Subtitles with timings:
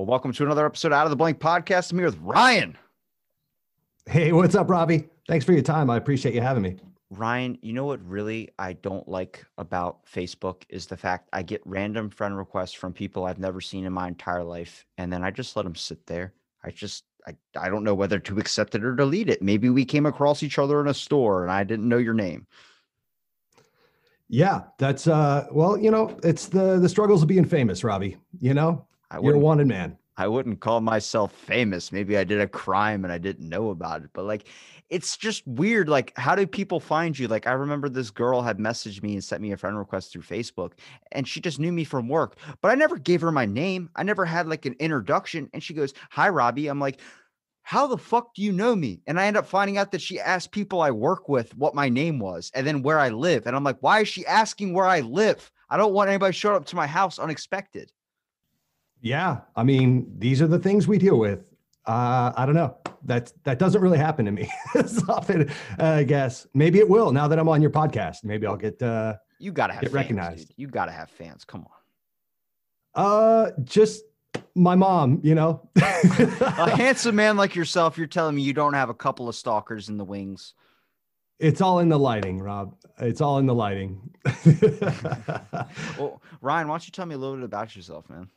[0.00, 1.92] Well, welcome to another episode of Out of the Blank podcast.
[1.92, 2.78] I'm here with Ryan.
[4.06, 5.10] Hey, what's up, Robbie?
[5.28, 5.90] Thanks for your time.
[5.90, 6.76] I appreciate you having me.
[7.10, 11.60] Ryan, you know what really I don't like about Facebook is the fact I get
[11.66, 15.30] random friend requests from people I've never seen in my entire life, and then I
[15.30, 16.32] just let them sit there.
[16.64, 19.42] I just I, I don't know whether to accept it or delete it.
[19.42, 22.46] Maybe we came across each other in a store and I didn't know your name.
[24.30, 28.16] Yeah, that's uh well, you know, it's the the struggles of being famous, Robbie.
[28.40, 29.98] You know, I you're a wanted man.
[30.16, 31.92] I wouldn't call myself famous.
[31.92, 34.10] Maybe I did a crime and I didn't know about it.
[34.12, 34.46] But like,
[34.90, 35.88] it's just weird.
[35.88, 37.26] Like, how do people find you?
[37.26, 40.22] Like, I remember this girl had messaged me and sent me a friend request through
[40.22, 40.72] Facebook,
[41.12, 42.36] and she just knew me from work.
[42.60, 43.88] But I never gave her my name.
[43.96, 45.48] I never had like an introduction.
[45.54, 47.00] And she goes, "Hi, Robbie." I'm like,
[47.62, 50.20] "How the fuck do you know me?" And I end up finding out that she
[50.20, 53.46] asked people I work with what my name was and then where I live.
[53.46, 55.50] And I'm like, "Why is she asking where I live?
[55.70, 57.90] I don't want anybody showing up to my house unexpected."
[59.00, 61.40] Yeah, I mean, these are the things we deal with.
[61.86, 62.76] Uh, I don't know.
[63.04, 65.48] That that doesn't really happen to me as often,
[65.78, 66.46] uh, I guess.
[66.54, 68.24] Maybe it will now that I'm on your podcast.
[68.24, 70.48] Maybe I'll get uh You gotta have Get fans, recognized.
[70.48, 70.54] dude.
[70.58, 71.44] You gotta have fans.
[71.44, 71.66] Come
[72.94, 73.02] on.
[73.02, 74.04] uh just
[74.54, 75.68] my mom, you know.
[75.76, 79.88] A handsome man like yourself, you're telling me you don't have a couple of stalkers
[79.88, 80.52] in the wings.
[81.38, 82.74] it's all in the lighting, Rob.
[82.98, 84.10] It's all in the lighting.
[85.98, 88.28] Well, Ryan, why don't you tell me a little bit about yourself, man?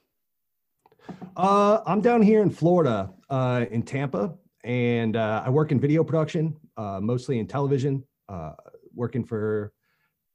[1.36, 6.04] Uh, I'm down here in Florida, uh, in Tampa, and uh, I work in video
[6.04, 8.54] production, uh, mostly in television, uh,
[8.94, 9.74] working for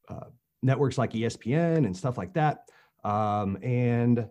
[0.08, 0.26] uh,
[0.62, 2.68] networks like ESPN and stuff like that.
[3.04, 4.26] Um, and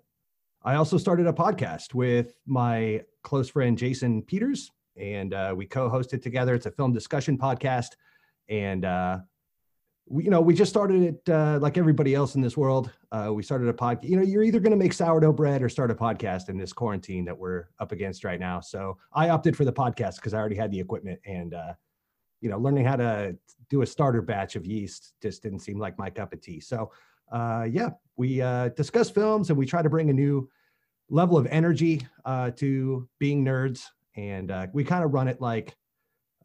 [0.64, 6.54] I also started a podcast with my close friend Jason Peters, and we co-hosted together.
[6.54, 7.92] It's a film discussion podcast,
[8.50, 8.84] and
[10.10, 12.92] we, you know, we just started it uh, like everybody else in this world.
[13.12, 14.04] Uh, we started a podcast.
[14.04, 16.74] You know, you're either going to make sourdough bread or start a podcast in this
[16.74, 18.60] quarantine that we're up against right now.
[18.60, 21.74] So I opted for the podcast because I already had the equipment, and uh,
[22.42, 23.36] you know, learning how to
[23.70, 26.60] do a starter batch of yeast just didn't seem like my cup of tea.
[26.60, 26.92] So
[27.32, 30.50] uh, yeah, we uh, discuss films and we try to bring a new
[31.10, 33.84] level of energy uh, to being nerds,
[34.16, 35.76] and we kind of run it like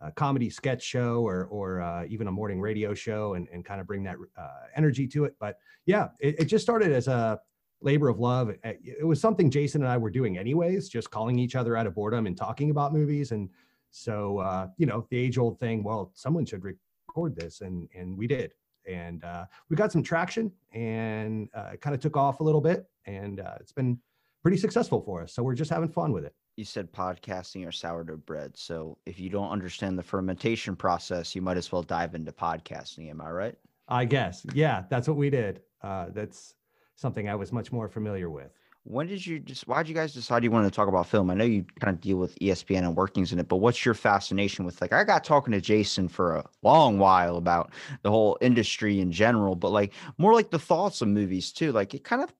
[0.02, 3.80] a comedy sketch show or or uh, even a morning radio show and, and kind
[3.80, 5.34] of bring that uh, energy to it.
[5.38, 7.40] But yeah, it, it just started as a
[7.80, 8.50] labor of love.
[8.64, 11.94] It, was something Jason and I were doing anyways, just calling each other out of
[11.94, 13.32] boredom and talking about movies.
[13.32, 13.48] And
[13.90, 18.16] so uh, you know, the age old thing, well, someone should record this, and and
[18.16, 18.54] we did.
[18.88, 22.60] And uh, we got some traction and uh, it kind of took off a little
[22.60, 23.98] bit, and uh, it's been
[24.42, 25.32] pretty successful for us.
[25.32, 26.34] So we're just having fun with it.
[26.56, 28.56] You said podcasting or sourdough bread.
[28.56, 33.08] So if you don't understand the fermentation process, you might as well dive into podcasting.
[33.08, 33.54] Am I right?
[33.88, 34.44] I guess.
[34.52, 35.62] Yeah, that's what we did.
[35.82, 36.54] Uh, that's
[36.96, 38.52] something I was much more familiar with.
[38.84, 41.30] When did you just why did you guys decide you wanted to talk about film?
[41.30, 43.94] I know you kind of deal with ESPN and workings in it, but what's your
[43.94, 47.70] fascination with like I got talking to Jason for a long while about
[48.02, 51.70] the whole industry in general, but like more like the thoughts of movies too.
[51.70, 52.34] Like it kind of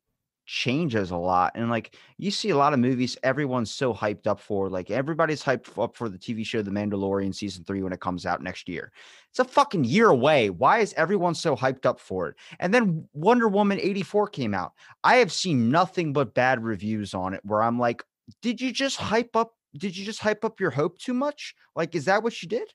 [0.53, 1.53] changes a lot.
[1.55, 4.69] And like you see a lot of movies everyone's so hyped up for.
[4.69, 8.27] Like everybody's hyped up for the TV show The Mandalorian season 3 when it comes
[8.27, 8.93] out next year.
[9.31, 10.51] It's a fucking year away.
[10.51, 12.37] Why is everyone so hyped up for it?
[12.61, 14.75] And then Wonder Woman 84 came out.
[15.03, 18.05] I have seen nothing but bad reviews on it where I'm like,
[18.43, 19.55] did you just hype up?
[19.79, 21.55] Did you just hype up your hope too much?
[21.75, 22.71] Like, is that what you did?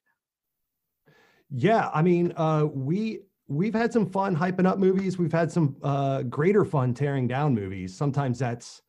[1.51, 5.18] Yeah, I mean, uh, we we've had some fun hyping up movies.
[5.18, 7.96] We've had some uh, greater fun tearing down movies.
[7.96, 8.81] Sometimes that's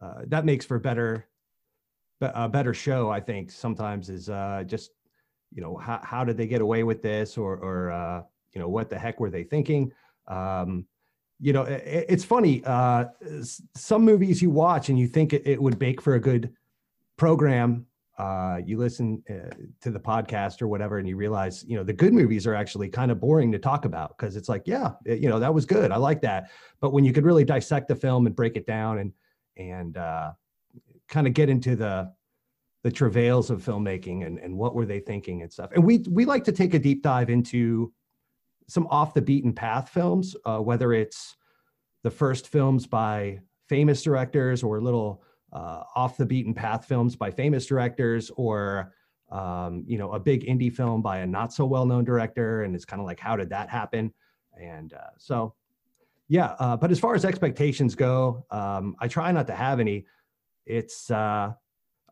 [0.00, 1.26] uh, that makes for better
[2.20, 3.10] a better show.
[3.10, 4.92] I think sometimes is uh, just
[5.52, 8.22] you know how how did they get away with this or or uh,
[8.52, 9.92] you know what the heck were they thinking?
[10.26, 10.86] Um,
[11.40, 12.62] you know, it, it's funny.
[12.64, 13.06] Uh,
[13.74, 16.52] some movies you watch and you think it, it would make for a good
[17.16, 17.86] program
[18.18, 19.48] uh, you listen uh,
[19.80, 22.88] to the podcast or whatever, and you realize, you know, the good movies are actually
[22.88, 25.64] kind of boring to talk about because it's like, yeah, it- you know, that was
[25.64, 25.92] good.
[25.92, 26.50] I like that.
[26.80, 29.12] But when you could really dissect the film and break it down and
[29.56, 30.32] and uh,
[31.08, 32.12] kind of get into the
[32.84, 35.70] the travails of filmmaking and and what were they thinking and stuff.
[35.74, 37.92] And we we like to take a deep dive into
[38.68, 41.36] some off the beaten path films, uh, whether it's
[42.02, 43.38] the first films by
[43.68, 45.22] famous directors or little
[45.52, 48.92] uh, off the beaten path films by famous directors or
[49.30, 52.74] um, you know a big indie film by a not so well known director and
[52.74, 54.12] it's kind of like how did that happen?
[54.60, 55.54] And uh, so
[56.28, 60.06] yeah uh, but as far as expectations go um, i try not to have any.
[60.66, 61.54] It's uh,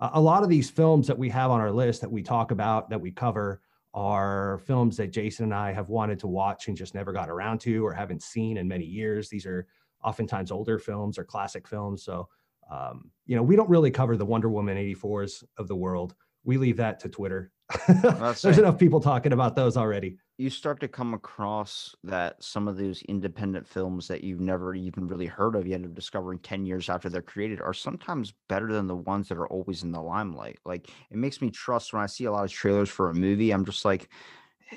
[0.00, 2.88] a lot of these films that we have on our list that we talk about
[2.88, 3.60] that we cover
[3.92, 7.58] are films that jason and i have wanted to watch and just never got around
[7.58, 9.28] to or haven't seen in many years.
[9.28, 9.66] These are
[10.02, 12.28] oftentimes older films or classic films so
[12.70, 16.14] um, you know we don't really cover the wonder woman 84s of the world.
[16.44, 17.52] We leave that to twitter.
[17.88, 20.18] There's enough people talking about those already.
[20.38, 25.08] You start to come across that some of those independent films that you've never even
[25.08, 28.72] really heard of, you end up discovering 10 years after they're created, are sometimes better
[28.72, 30.58] than the ones that are always in the limelight.
[30.64, 33.50] Like it makes me trust when I see a lot of trailers for a movie,
[33.50, 34.08] I'm just like,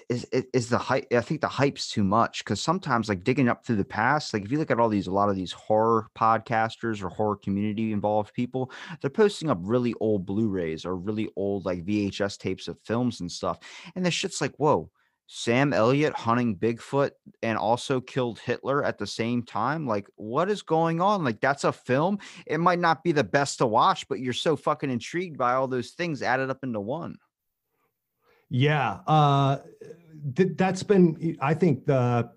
[0.10, 1.08] is, is, the hype?
[1.12, 4.44] I think the hype's too much because sometimes, like digging up through the past, like
[4.44, 7.92] if you look at all these, a lot of these horror podcasters or horror community
[7.92, 8.72] involved people,
[9.02, 13.20] they're posting up really old Blu rays or really old like VHS tapes of films
[13.20, 13.60] and stuff.
[13.96, 14.92] And the shit's like, whoa,
[15.32, 17.12] Sam Elliott hunting Bigfoot
[17.44, 19.86] and also killed Hitler at the same time.
[19.86, 21.24] Like, what is going on?
[21.24, 22.18] Like, that's a film.
[22.48, 25.68] It might not be the best to watch, but you're so fucking intrigued by all
[25.68, 27.18] those things added up into one.
[28.50, 29.58] Yeah, uh,
[30.36, 32.32] th- that's been, I think the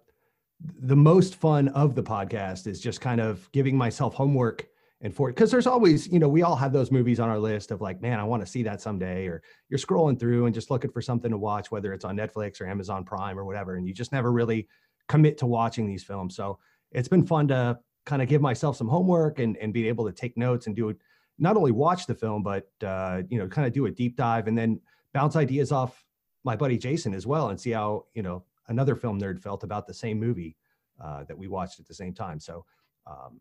[0.78, 4.68] the most fun of the podcast is just kind of giving myself homework
[5.00, 7.72] and for because there's always, you know, we all have those movies on our list
[7.72, 10.70] of like, man, I want to see that someday, or you're scrolling through and just
[10.70, 13.86] looking for something to watch, whether it's on Netflix or Amazon Prime or whatever, and
[13.86, 14.68] you just never really
[15.08, 16.36] commit to watching these films.
[16.36, 16.60] So
[16.92, 20.12] it's been fun to kind of give myself some homework and and be able to
[20.12, 20.98] take notes and do it,
[21.36, 24.46] not only watch the film, but uh, you know, kind of do a deep dive
[24.46, 24.80] and then
[25.12, 26.04] bounce ideas off
[26.44, 29.86] my buddy Jason as well and see how you know another film nerd felt about
[29.86, 30.56] the same movie
[31.00, 32.40] uh, that we watched at the same time.
[32.40, 32.64] So
[33.06, 33.40] um,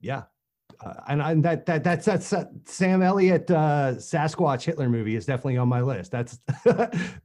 [0.00, 0.24] yeah,
[0.80, 5.26] uh, and, and that that that's that's uh, Sam Elliott uh, Sasquatch Hitler movie is
[5.26, 6.10] definitely on my list.
[6.10, 6.38] That's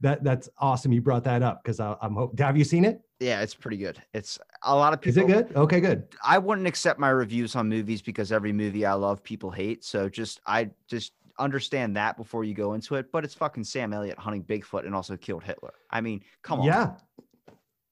[0.00, 0.92] that that's awesome.
[0.92, 2.38] You brought that up because I'm hope.
[2.38, 3.00] Have you seen it?
[3.18, 4.00] Yeah, it's pretty good.
[4.14, 5.22] It's a lot of people.
[5.22, 5.56] Is it good?
[5.56, 6.08] Okay, good.
[6.24, 9.84] I wouldn't accept my reviews on movies because every movie I love, people hate.
[9.84, 13.10] So just I just understand that before you go into it.
[13.10, 15.72] But it's fucking Sam Elliott hunting Bigfoot and also killed Hitler.
[15.90, 16.66] I mean, come on.
[16.66, 16.92] Yeah,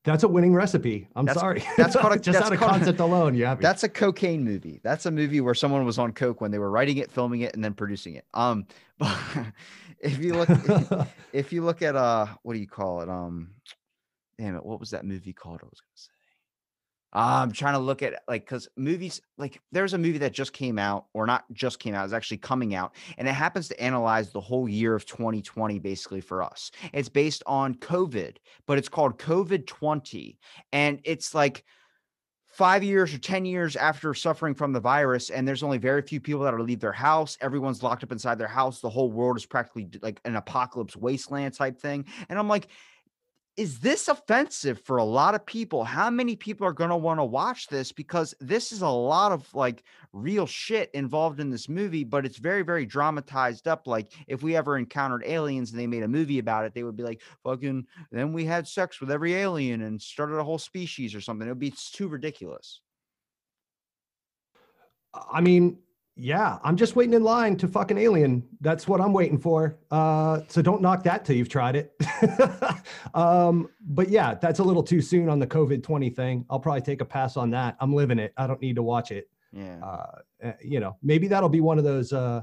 [0.05, 1.09] that's a winning recipe.
[1.17, 1.65] I'm That's- sorry.
[1.77, 3.35] that's called a- just that's out of called a- concept alone.
[3.35, 4.81] Yeah, That's a cocaine movie.
[4.85, 7.55] That's a movie where someone was on coke when they were writing it, filming it,
[7.55, 8.25] and then producing it.
[8.35, 8.67] Um,
[8.99, 9.17] but
[10.01, 10.49] if you look,
[11.33, 13.09] if you look at uh, what do you call it?
[13.09, 13.51] Um,
[14.39, 15.61] damn it, what was that movie called?
[15.63, 16.11] I was gonna say.
[17.15, 20.53] Uh, I'm trying to look at like because movies like there's a movie that just
[20.53, 23.81] came out or not just came out is actually coming out and it happens to
[23.81, 28.91] analyze the whole year of 2020 basically for us it's based on covid but it's
[28.91, 30.39] called covid 20
[30.73, 31.65] and it's like
[32.59, 36.21] five years or 10 years after suffering from the virus, and there's only very few
[36.21, 37.37] people that are leave their house.
[37.41, 38.81] Everyone's locked up inside their house.
[38.81, 42.07] The whole world is practically like an apocalypse wasteland type thing.
[42.29, 42.69] And I'm like,
[43.59, 45.83] is this offensive for a lot of people?
[45.83, 47.91] How many people are going to want to watch this?
[47.91, 49.83] Because this is a lot of like
[50.13, 53.89] real shit involved in this movie, but it's very, very dramatized up.
[53.89, 56.97] Like if we ever encountered aliens and they made a movie about it, they would
[56.97, 61.13] be like, fucking, then we had sex with every alien and started a whole species
[61.13, 61.49] or something.
[61.49, 62.81] It would be too ridiculous.
[65.33, 65.79] I mean,
[66.21, 68.43] yeah, I'm just waiting in line to fucking alien.
[68.61, 69.79] That's what I'm waiting for.
[69.93, 71.95] Uh, so don't knock that till you've tried it.
[73.15, 76.45] um, but yeah, that's a little too soon on the COVID 20 thing.
[76.51, 77.77] I'll probably take a pass on that.
[77.79, 78.33] I'm living it.
[78.37, 79.31] I don't need to watch it.
[79.53, 79.79] Yeah.
[79.81, 82.43] Uh, eh, you know, maybe that'll be one of those uh,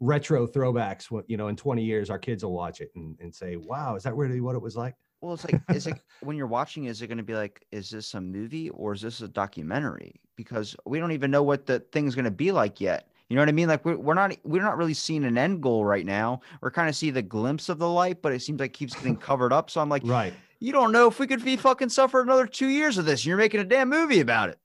[0.00, 1.08] retro throwbacks.
[1.08, 3.94] When, you know, in 20 years, our kids will watch it and, and say, wow,
[3.94, 4.96] is that really what it was like?
[5.20, 6.86] Well, it's like, is it when you're watching?
[6.86, 10.20] Is it going to be like, is this a movie or is this a documentary?
[10.34, 13.11] Because we don't even know what the thing's going to be like yet.
[13.32, 13.68] You know what I mean?
[13.68, 16.42] Like we're, we're not we're not really seeing an end goal right now.
[16.60, 18.94] We're kind of see the glimpse of the light, but it seems like it keeps
[18.94, 19.70] getting covered up.
[19.70, 20.34] So I'm like, Right.
[20.60, 23.20] you don't know if we could be fucking suffer another two years of this.
[23.20, 24.58] and You're making a damn movie about it.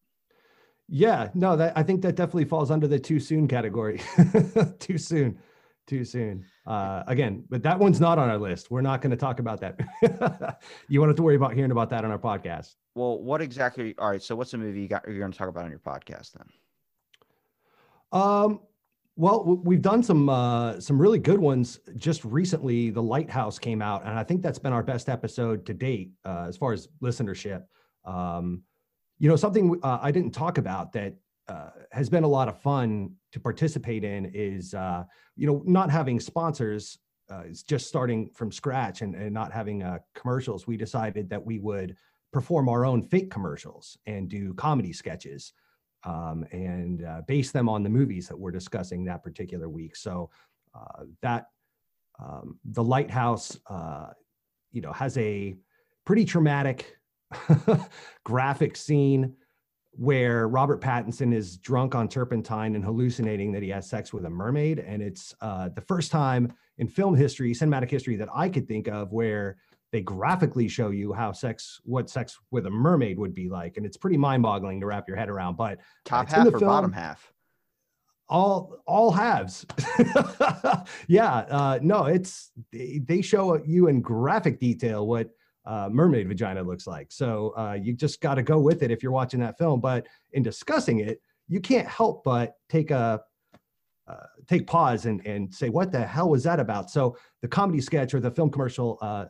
[0.90, 4.02] Yeah, no, that I think that definitely falls under the too soon category.
[4.80, 5.40] too soon,
[5.88, 6.44] too soon.
[6.66, 8.70] Uh, again, but that one's not on our list.
[8.70, 9.80] We're not going to talk about that.
[10.90, 12.76] you won't have to worry about hearing about that on our podcast.
[12.96, 13.96] Well, what exactly?
[13.98, 14.22] All right.
[14.22, 15.06] So what's the movie you got?
[15.08, 16.48] You're going to talk about on your podcast then?
[18.12, 18.62] Um,
[19.16, 22.92] well, we've done some uh, some really good ones just recently.
[22.92, 26.46] The Lighthouse came out, and I think that's been our best episode to date uh,
[26.48, 27.64] as far as listenership.
[28.06, 28.62] Um,
[29.18, 31.16] you know, something uh, I didn't talk about that
[31.48, 35.04] uh, has been a lot of fun to participate in is uh,
[35.36, 37.00] you know not having sponsors.
[37.30, 39.84] Uh, it's just starting from scratch and, and not having
[40.14, 40.68] commercials.
[40.68, 41.98] We decided that we would
[42.32, 45.54] perform our own fake commercials and do comedy sketches.
[46.08, 49.96] Um, and uh, base them on the movies that we're discussing that particular week.
[49.96, 50.30] So
[50.74, 51.48] uh, that
[52.18, 54.12] um, the lighthouse, uh,
[54.72, 55.56] you know, has a
[56.06, 56.98] pretty traumatic
[58.24, 59.34] graphic scene
[59.92, 64.30] where Robert Pattinson is drunk on turpentine and hallucinating that he has sex with a
[64.30, 64.80] mermaid.
[64.80, 68.88] And it's uh, the first time in film history, cinematic history, that I could think
[68.88, 69.58] of where
[69.92, 73.78] they graphically show you how sex, what sex with a mermaid would be like.
[73.78, 75.56] And it's pretty mind boggling to wrap your head around.
[75.56, 76.70] But Top it's in half the or film.
[76.70, 77.32] bottom half?
[78.30, 79.66] all all halves
[81.08, 85.30] yeah uh no it's they, they show you in graphic detail what
[85.66, 89.02] uh, mermaid vagina looks like so uh you just got to go with it if
[89.02, 93.22] you're watching that film but in discussing it you can't help but take a
[94.08, 97.82] uh, take pause and, and say what the hell was that about so the comedy
[97.82, 99.26] sketch or the film commercial uh,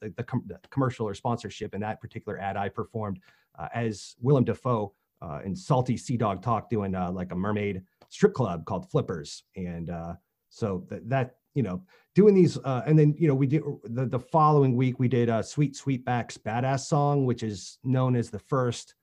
[0.00, 3.18] the, the, com- the commercial or sponsorship in that particular ad i performed
[3.58, 7.82] uh, as willem dafoe uh, in salty sea dog talk doing uh, like a mermaid
[8.08, 10.14] strip club called Flippers, and uh,
[10.48, 11.82] so that that you know
[12.14, 15.42] doing these, and then you know we did the the following week we did uh,
[15.42, 18.94] Sweet Sweetback's Badass Song, which is known as the first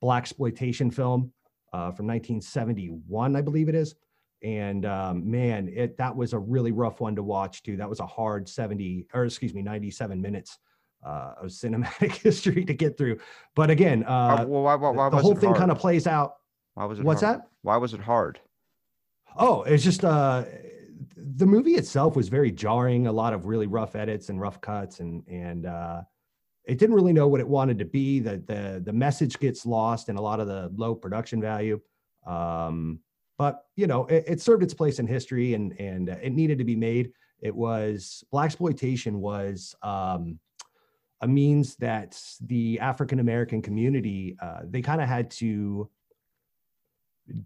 [0.00, 1.32] black exploitation film
[1.70, 3.94] from 1971, I believe it is.
[4.42, 7.76] And um, man, it that was a really rough one to watch too.
[7.76, 10.58] That was a hard 70 or excuse me 97 minutes
[11.04, 13.18] uh, of cinematic history to get through.
[13.54, 16.36] But again, Uh, uh, well, why, why, why the whole thing kind of plays out.
[16.74, 17.04] Why was it?
[17.04, 17.40] What's hard?
[17.40, 17.48] that?
[17.62, 18.40] Why was it hard?
[19.36, 20.44] Oh, it's just uh
[21.16, 25.00] the movie itself was very jarring, a lot of really rough edits and rough cuts
[25.00, 26.02] and and uh
[26.64, 28.20] it didn't really know what it wanted to be.
[28.20, 31.80] The the the message gets lost and a lot of the low production value.
[32.26, 33.00] Um
[33.40, 36.58] but you know, it, it served its place in history and and uh, it needed
[36.58, 37.10] to be made.
[37.40, 40.38] It was black exploitation was um
[41.22, 45.88] a means that the African American community uh, they kind of had to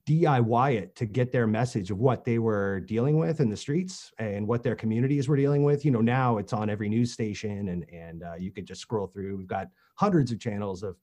[0.05, 4.11] DIY it to get their message of what they were dealing with in the streets
[4.19, 5.85] and what their communities were dealing with.
[5.85, 9.07] You know, now it's on every news station and and uh, you could just scroll
[9.07, 9.37] through.
[9.37, 10.97] We've got hundreds of channels of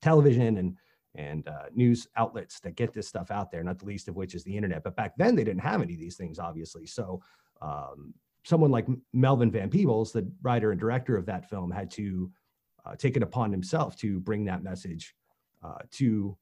[0.00, 0.76] television and
[1.18, 3.62] and uh, news outlets that get this stuff out there.
[3.64, 4.84] Not the least of which is the internet.
[4.84, 6.86] But back then they didn't have any of these things, obviously.
[6.86, 7.20] So
[7.60, 12.30] um, someone like Melvin Van Peebles, the writer and director of that film, had to
[12.86, 15.14] uh, take it upon himself to bring that message
[15.62, 16.36] uh, to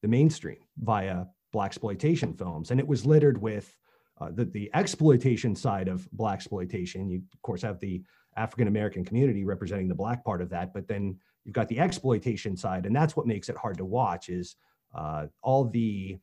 [0.00, 3.76] the mainstream via black exploitation films, and it was littered with
[4.20, 7.10] uh, the the exploitation side of black exploitation.
[7.10, 8.02] You of course have the
[8.36, 12.56] African American community representing the black part of that, but then you've got the exploitation
[12.56, 14.28] side, and that's what makes it hard to watch.
[14.28, 14.56] Is
[14.94, 16.18] uh, all the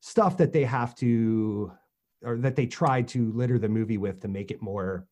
[0.00, 1.72] stuff that they have to
[2.24, 5.06] or that they try to litter the movie with to make it more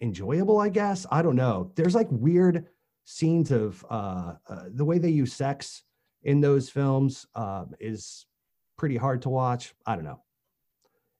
[0.00, 2.66] enjoyable i guess i don't know there's like weird
[3.04, 5.84] scenes of uh, uh the way they use sex
[6.22, 8.26] in those films um, is
[8.76, 9.74] pretty hard to watch.
[9.86, 10.22] I don't know.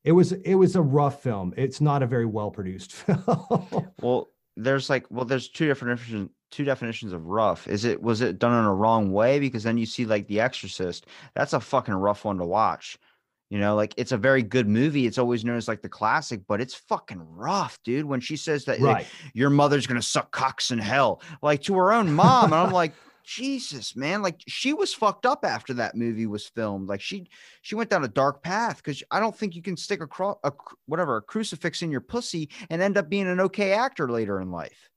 [0.05, 1.53] It was it was a rough film.
[1.57, 3.91] It's not a very well produced film.
[4.01, 6.31] Well, there's like, well, there's two definitions.
[6.51, 7.69] Two definitions of rough.
[7.69, 9.39] Is it was it done in a wrong way?
[9.39, 11.07] Because then you see like The Exorcist.
[11.35, 12.99] That's a fucking rough one to watch.
[13.51, 15.07] You know, like it's a very good movie.
[15.07, 18.07] It's always known as like the classic, but it's fucking rough, dude.
[18.07, 21.75] When she says that eh, like, your mother's gonna suck cocks in hell, like to
[21.75, 22.95] her own mom, and I'm like,
[23.29, 26.89] Jesus, man, like she was fucked up after that movie was filmed.
[26.89, 27.29] Like she
[27.61, 30.39] she went down a dark path because I don't think you can stick a cross
[30.45, 30.53] a
[30.87, 34.51] whatever a crucifix in your pussy and end up being an okay actor later in
[34.51, 34.89] life.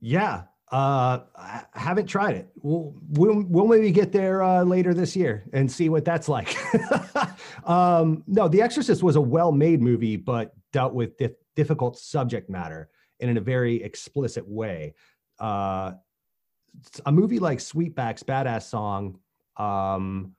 [0.00, 0.42] Yeah.
[0.72, 2.48] Uh, I haven't tried it.
[2.60, 6.54] We'll, we'll, we'll maybe get there uh, later this year and see what that's like.
[7.64, 12.90] um, no, The Exorcist was a well-made movie, but dealt with dif- difficult subject matter
[13.18, 14.92] and in a very explicit way.
[15.40, 15.92] Uh,
[17.06, 19.18] a movie like Sweetback's Badass Song
[19.56, 20.32] um,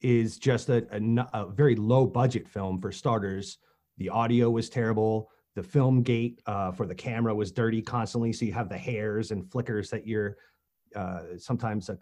[0.00, 3.58] is just a very low budget film for starters.
[3.98, 5.30] The audio was terrible.
[5.54, 9.30] The film gate uh, for the camera was dirty constantly, so you have the hairs
[9.30, 10.36] and flickers that you're
[10.96, 11.96] uh, sometimes uh,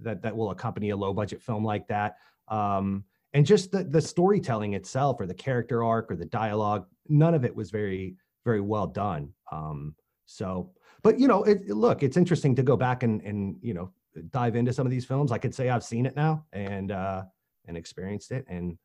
[0.00, 2.16] that that will accompany a low budget film like that.
[2.48, 7.34] Um, and just the the storytelling itself, or the character arc, or the dialogue, none
[7.34, 9.32] of it was very very well done.
[9.52, 9.94] Um,
[10.26, 10.70] so,
[11.02, 13.90] but you know, it, look, it's interesting to go back and and you know
[14.30, 15.32] dive into some of these films.
[15.32, 17.22] I could say I've seen it now and uh,
[17.66, 18.76] and experienced it, and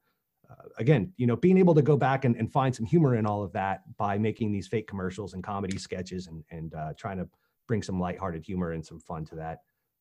[0.50, 3.25] uh, again, you know, being able to go back and, and find some humor in
[3.25, 7.17] all of that by making these fake commercials and comedy sketches and and uh, trying
[7.17, 7.27] to
[7.67, 9.60] bring some lighthearted humor and some fun to that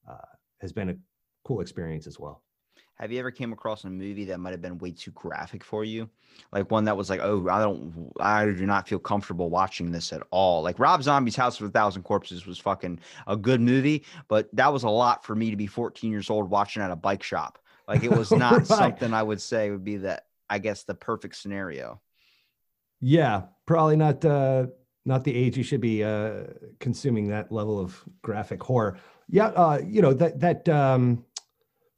[0.09, 0.17] uh,
[0.61, 0.97] has been a
[1.45, 2.43] cool experience as well.
[2.97, 5.85] Have you ever came across a movie that might have been way too graphic for
[5.85, 6.09] you?
[6.53, 10.13] Like one that was like, oh, I don't, I do not feel comfortable watching this
[10.13, 10.63] at all.
[10.63, 14.73] Like Rob Zombie's House of a Thousand Corpses was fucking a good movie, but that
[14.73, 17.59] was a lot for me to be 14 years old watching at a bike shop.
[17.89, 18.95] Like it was not Right.
[18.95, 22.01] something I would say would be that I guess the perfect scenario.
[23.01, 24.67] Yeah, probably not uh
[25.05, 26.45] not the age you should be uh
[26.81, 28.99] consuming that level of graphic horror.
[29.29, 31.25] Yeah, uh you know that that um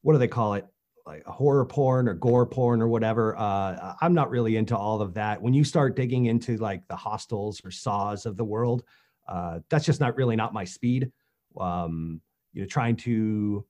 [0.03, 0.67] what do they call it?
[1.07, 3.37] Like horror porn or gore porn or whatever.
[3.37, 5.41] Uh I'm not really into all of that.
[5.41, 8.83] When you start digging into like the hostels or saws of the world,
[9.29, 11.13] uh that's just not really not my speed.
[11.59, 12.21] Um
[12.53, 13.65] you know trying to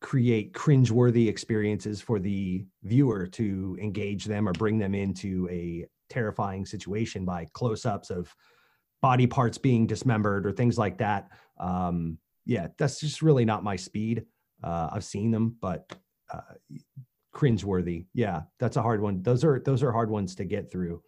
[0.00, 6.66] create cringeworthy experiences for the viewer to engage them or bring them into a terrifying
[6.66, 8.34] situation by close-ups of
[9.00, 11.30] body parts being dismembered or things like that.
[11.60, 14.24] Um, yeah, that's just really not my speed.
[14.62, 15.92] Uh, I've seen them, but
[16.32, 16.40] uh,
[17.34, 18.06] cringeworthy.
[18.14, 19.22] Yeah, that's a hard one.
[19.22, 21.02] Those are those are hard ones to get through.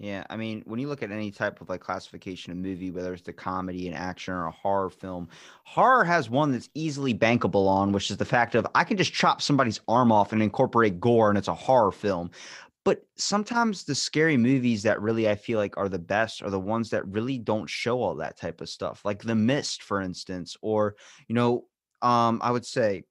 [0.00, 3.12] Yeah, I mean, when you look at any type of like classification of movie, whether
[3.12, 5.28] it's the comedy, an action, or a horror film,
[5.64, 9.12] horror has one that's easily bankable on, which is the fact of I can just
[9.12, 12.30] chop somebody's arm off and incorporate gore, and it's a horror film.
[12.82, 16.58] But sometimes the scary movies that really I feel like are the best are the
[16.58, 20.56] ones that really don't show all that type of stuff, like The Mist, for instance,
[20.62, 20.96] or
[21.28, 21.66] you know,
[22.00, 23.04] um, I would say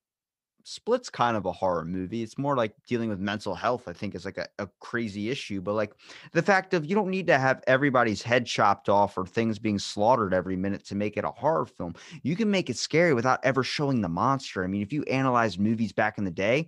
[0.69, 2.21] Split's kind of a horror movie.
[2.21, 5.61] It's more like dealing with mental health, I think, is like a, a crazy issue.
[5.61, 5.93] But like
[6.31, 9.79] the fact of you don't need to have everybody's head chopped off or things being
[9.79, 11.95] slaughtered every minute to make it a horror film.
[12.21, 14.63] You can make it scary without ever showing the monster.
[14.63, 16.67] I mean, if you analyze movies back in the day,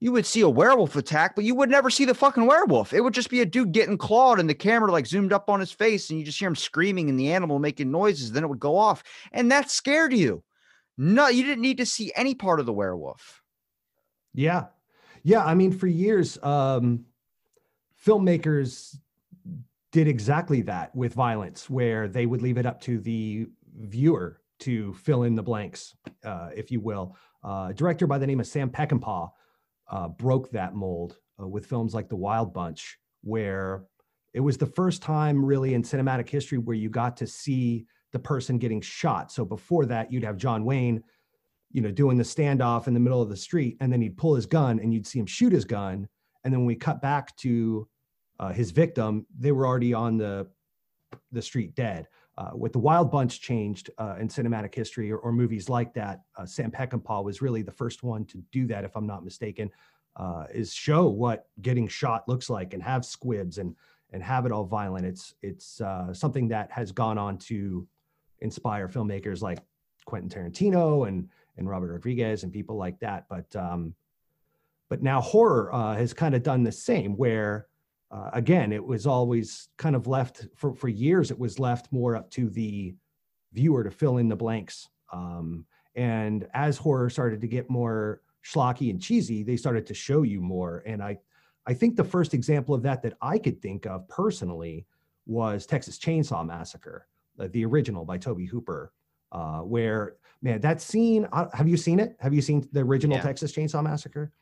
[0.00, 2.92] you would see a werewolf attack, but you would never see the fucking werewolf.
[2.92, 5.60] It would just be a dude getting clawed and the camera like zoomed up on
[5.60, 8.32] his face and you just hear him screaming and the animal making noises.
[8.32, 9.04] Then it would go off.
[9.30, 10.42] And that scared you.
[10.98, 13.42] No, you didn't need to see any part of the werewolf.
[14.34, 14.66] Yeah.
[15.22, 15.44] Yeah.
[15.44, 17.04] I mean, for years, um,
[18.04, 18.96] filmmakers
[19.92, 23.46] did exactly that with violence, where they would leave it up to the
[23.78, 27.16] viewer to fill in the blanks, uh, if you will.
[27.44, 29.30] Uh, a director by the name of Sam Peckinpah
[29.90, 33.84] uh, broke that mold uh, with films like The Wild Bunch, where
[34.34, 38.18] it was the first time really in cinematic history where you got to see the
[38.18, 39.30] person getting shot.
[39.30, 41.02] So before that, you'd have John Wayne
[41.70, 44.34] you know, doing the standoff in the middle of the street, and then he'd pull
[44.34, 46.08] his gun and you'd see him shoot his gun.
[46.44, 47.86] And then when we cut back to
[48.40, 50.48] uh, his victim, they were already on the
[51.32, 52.06] the street dead.
[52.36, 56.20] Uh, with the Wild Bunch changed uh, in cinematic history or, or movies like that,
[56.36, 59.70] uh, Sam Peckinpah was really the first one to do that, if I'm not mistaken.
[60.16, 63.74] Uh, is show what getting shot looks like and have squibs and
[64.12, 65.04] and have it all violent.
[65.04, 67.86] It's it's uh, something that has gone on to
[68.40, 69.58] inspire filmmakers like
[70.04, 73.26] Quentin Tarantino and and Robert Rodriguez and people like that.
[73.28, 73.94] But um,
[74.88, 77.66] but now horror uh, has kind of done the same, where
[78.10, 81.30] uh, again it was always kind of left for for years.
[81.30, 82.94] It was left more up to the
[83.52, 84.88] viewer to fill in the blanks.
[85.12, 90.22] Um, and as horror started to get more schlocky and cheesy, they started to show
[90.22, 90.82] you more.
[90.86, 91.18] And I
[91.66, 94.86] I think the first example of that that I could think of personally
[95.26, 97.06] was Texas Chainsaw Massacre,
[97.46, 98.92] the original by Tobe Hooper
[99.30, 102.16] uh, where man that scene uh, have you seen it?
[102.18, 103.22] Have you seen the original Yeah.
[103.22, 104.32] texas chainsaw massacre?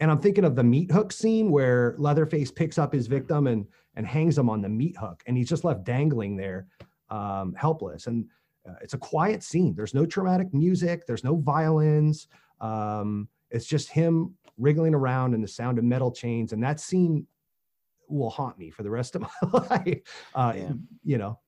[0.00, 3.66] And i'm thinking of the meat hook scene where leatherface picks up his victim and
[3.96, 6.68] and hangs him on the meat hook and he's just left dangling there
[7.10, 8.06] um, helpless.
[8.06, 8.26] And
[8.68, 9.74] uh, it's a quiet scene.
[9.74, 11.06] There's no traumatic music.
[11.06, 12.28] There's no violence.
[12.60, 16.52] Um, it's just him wriggling around and the sound of metal chains.
[16.52, 17.26] And that scene
[18.08, 20.00] will haunt me for the rest of my life.
[20.34, 20.72] Uh, Yeah.
[21.02, 21.38] you know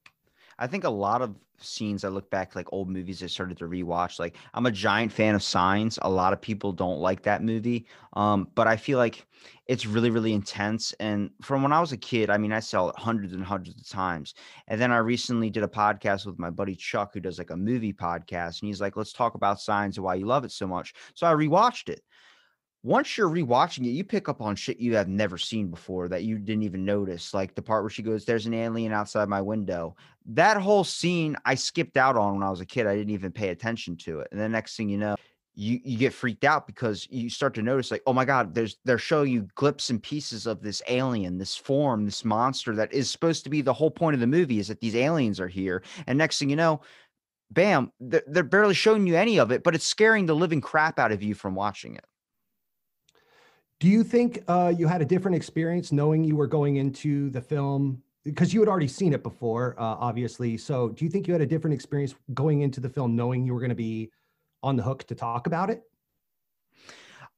[0.60, 3.64] I think a lot of scenes I look back like old movies I started to
[3.64, 4.18] rewatch.
[4.18, 5.98] Like I'm a giant fan of Signs.
[6.02, 7.86] A lot of people don't like that movie.
[8.12, 9.26] Um, but I feel like
[9.66, 10.92] it's really, really intense.
[11.00, 13.80] And from when I was a kid, I mean, I saw it hundreds and hundreds
[13.80, 14.34] of times.
[14.68, 17.56] And then I recently did a podcast with my buddy Chuck, who does like a
[17.56, 18.60] movie podcast.
[18.60, 20.92] And he's like, let's talk about Signs and why you love it so much.
[21.14, 22.02] So I rewatched it
[22.82, 26.24] once you're rewatching it, you pick up on shit you have never seen before that
[26.24, 27.34] you didn't even notice.
[27.34, 29.96] Like the part where she goes, There's an alien outside my window.
[30.26, 32.86] That whole scene I skipped out on when I was a kid.
[32.86, 34.28] I didn't even pay attention to it.
[34.32, 35.16] And the next thing you know,
[35.54, 38.78] you, you get freaked out because you start to notice, like, oh my God, there's
[38.86, 43.10] they're showing you glimpses and pieces of this alien, this form, this monster that is
[43.10, 45.82] supposed to be the whole point of the movie is that these aliens are here.
[46.06, 46.80] And next thing you know,
[47.50, 50.98] bam, they're, they're barely showing you any of it, but it's scaring the living crap
[50.98, 52.06] out of you from watching it.
[53.80, 57.40] Do you think uh, you had a different experience knowing you were going into the
[57.40, 60.58] film because you had already seen it before, uh, obviously?
[60.58, 63.54] So, do you think you had a different experience going into the film knowing you
[63.54, 64.10] were going to be
[64.62, 65.82] on the hook to talk about it?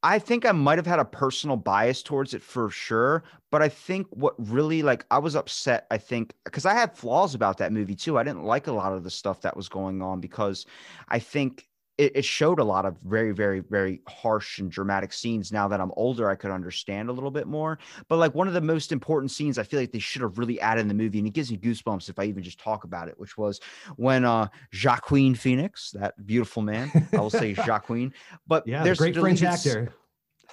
[0.05, 3.69] I think I might have had a personal bias towards it for sure, but I
[3.69, 7.71] think what really like I was upset, I think, because I had flaws about that
[7.71, 8.17] movie too.
[8.17, 10.65] I didn't like a lot of the stuff that was going on because
[11.07, 15.51] I think it, it showed a lot of very, very, very harsh and dramatic scenes.
[15.51, 17.77] Now that I'm older, I could understand a little bit more.
[18.07, 20.59] But like one of the most important scenes, I feel like they should have really
[20.59, 23.09] added in the movie, and it gives me goosebumps if I even just talk about
[23.09, 23.59] it, which was
[23.95, 24.47] when uh
[24.83, 28.13] Joaquin Phoenix, that beautiful man, I will say Joaquin,
[28.47, 29.93] but Yeah, there's great French actor.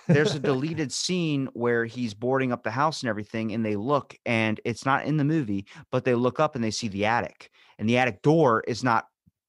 [0.09, 4.17] there's a deleted scene where he's boarding up the house and everything and they look
[4.27, 7.51] and it's not in the movie but they look up and they see the attic
[7.79, 9.07] and the attic door is not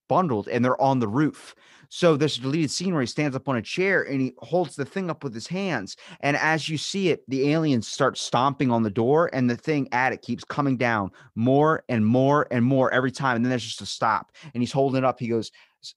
[0.07, 1.55] bundled and they're on the roof
[1.93, 4.77] so there's a deleted scene where he stands up on a chair and he holds
[4.77, 8.71] the thing up with his hands and as you see it the aliens start stomping
[8.71, 12.63] on the door and the thing at it keeps coming down more and more and
[12.63, 15.27] more every time and then there's just a stop and he's holding it up he
[15.27, 15.51] goes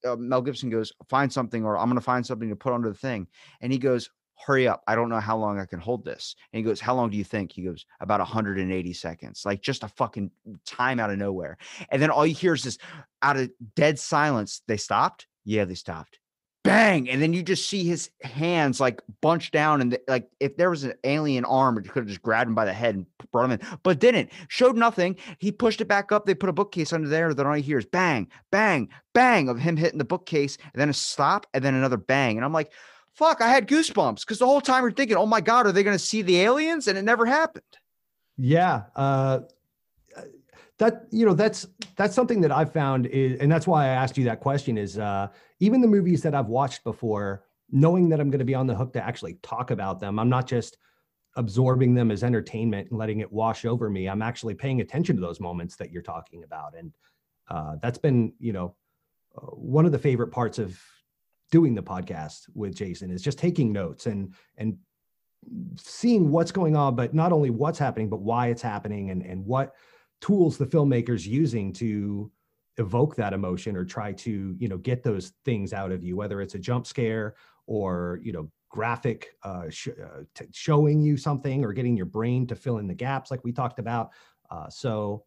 [0.05, 2.91] uh, mel gibson goes find something or i'm going to find something to put under
[2.91, 3.27] the thing
[3.61, 4.83] and he goes hurry up.
[4.89, 6.35] I don't know how long I can hold this.
[6.53, 7.53] And he goes, How long do you think?
[7.53, 9.43] He goes, About 180 seconds.
[9.47, 10.29] Like just a fucking
[10.67, 11.57] time out of nowhere.
[11.91, 12.77] And then all you hear is this
[13.23, 14.61] out of dead silence.
[14.67, 15.29] They stopped?
[15.45, 16.19] Yeah, they stopped.
[16.63, 17.11] Bang.
[17.11, 19.83] And then you just see his hands like bunched down.
[19.83, 22.55] And th- like if there was an alien arm, it could have just grabbed him
[22.55, 24.33] by the head and brought him in, but didn't.
[24.49, 25.17] Showed nothing.
[25.39, 26.25] He pushed it back up.
[26.25, 27.35] They put a bookcase under there.
[27.35, 30.57] Then all you hear is bang, bang, bang of him hitting the bookcase.
[30.73, 32.37] And then a stop and then another bang.
[32.37, 32.73] And I'm like,
[33.13, 35.83] fuck, I had goosebumps because the whole time you're thinking, oh my God, are they
[35.83, 36.89] going to see the aliens?
[36.89, 37.63] And it never happened.
[38.37, 38.85] Yeah.
[38.97, 39.41] Uh,
[40.79, 44.19] that you know that's that's something that I've found is, and that's why I asked
[44.19, 45.29] you that question is uh,
[45.61, 48.75] even the movies that I've watched before, knowing that I'm going to be on the
[48.75, 50.79] hook to actually talk about them, I'm not just
[51.37, 54.09] absorbing them as entertainment and letting it wash over me.
[54.09, 56.93] I'm actually paying attention to those moments that you're talking about, and
[57.49, 58.75] uh, that's been you know
[59.37, 60.81] uh, one of the favorite parts of
[61.53, 64.77] doing the podcast with Jason is just taking notes and and
[65.77, 69.45] seeing what's going on, but not only what's happening, but why it's happening and, and
[69.45, 69.75] what
[70.25, 72.33] tools the filmmaker's using to
[72.79, 76.41] evoke that emotion or try to, you know, get those things out of you, whether
[76.41, 77.35] it's a jump scare
[77.67, 82.47] or, you know, graphic uh, sh- uh, t- showing you something or getting your brain
[82.47, 84.13] to fill in the gaps like we talked about.
[84.51, 85.27] Uh, so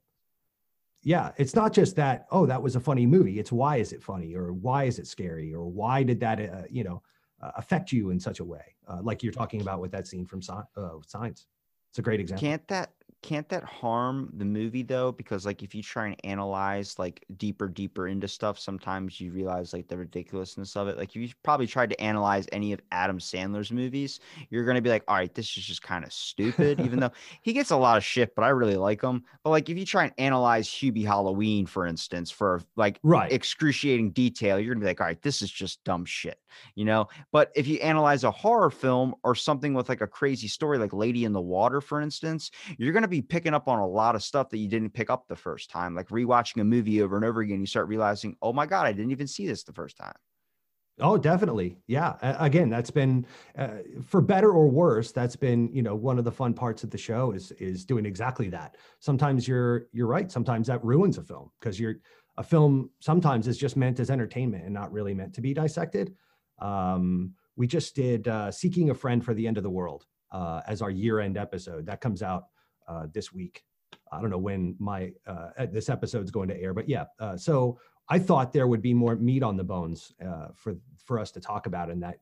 [1.03, 3.37] yeah, it's not just that, oh, that was a funny movie.
[3.37, 6.63] It's why is it funny or why is it scary or why did that, uh,
[6.71, 7.03] you know,
[7.39, 10.25] uh, affect you in such a way, uh, like you're talking about with that scene
[10.25, 11.45] from uh, Signs.
[11.91, 12.47] It's a great example.
[12.47, 15.11] Can't that can't that harm the movie though?
[15.11, 19.73] Because like if you try and analyze like deeper, deeper into stuff, sometimes you realize
[19.73, 20.97] like the ridiculousness of it.
[20.97, 24.89] Like if you probably tried to analyze any of Adam Sandler's movies, you're gonna be
[24.89, 27.97] like, all right, this is just kind of stupid, even though he gets a lot
[27.97, 29.23] of shit, but I really like him.
[29.43, 33.31] But like if you try and analyze Hubie Halloween, for instance, for like right.
[33.31, 36.39] excruciating detail, you're gonna be like, all right, this is just dumb shit,
[36.75, 37.07] you know.
[37.31, 40.93] But if you analyze a horror film or something with like a crazy story, like
[40.93, 44.23] Lady in the Water, for instance, you're gonna be picking up on a lot of
[44.23, 45.95] stuff that you didn't pick up the first time.
[45.95, 48.91] Like rewatching a movie over and over again, you start realizing, oh my god, I
[48.91, 50.15] didn't even see this the first time.
[50.99, 51.77] Oh, definitely.
[51.85, 52.15] Yeah.
[52.39, 55.11] Again, that's been uh, for better or worse.
[55.11, 58.05] That's been you know one of the fun parts of the show is is doing
[58.05, 58.77] exactly that.
[58.99, 60.31] Sometimes you're you're right.
[60.31, 61.97] Sometimes that ruins a film because you're
[62.37, 66.15] a film sometimes is just meant as entertainment and not really meant to be dissected.
[66.59, 70.61] Um, we just did uh, "Seeking a Friend for the End of the World" uh,
[70.67, 71.85] as our year-end episode.
[71.85, 72.45] That comes out
[72.87, 73.63] uh, this week.
[74.11, 77.05] I don't know when my uh, uh, this episode's going to air, but yeah.
[77.19, 81.19] Uh, so I thought there would be more meat on the bones uh, for for
[81.19, 82.19] us to talk about in that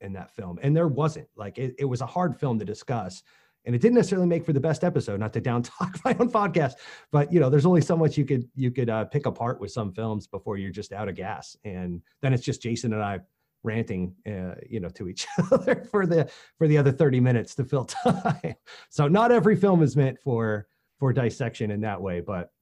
[0.00, 1.28] in that film, and there wasn't.
[1.36, 3.22] Like it, it was a hard film to discuss,
[3.64, 5.18] and it didn't necessarily make for the best episode.
[5.20, 6.74] Not to down talk my own podcast,
[7.10, 9.72] but you know, there's only so much you could you could uh, pick apart with
[9.72, 13.20] some films before you're just out of gas, and then it's just Jason and I
[13.64, 17.64] ranting, uh, you know, to each other for the for the other 30 minutes to
[17.64, 18.54] fill time.
[18.90, 20.68] So not every film is meant for
[21.00, 22.52] for dissection in that way, but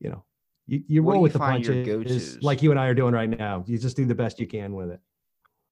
[0.00, 0.24] you know,
[0.66, 3.28] you, you roll you with the find punches like you and I are doing right
[3.28, 3.64] now.
[3.66, 5.00] You just do the best you can with it.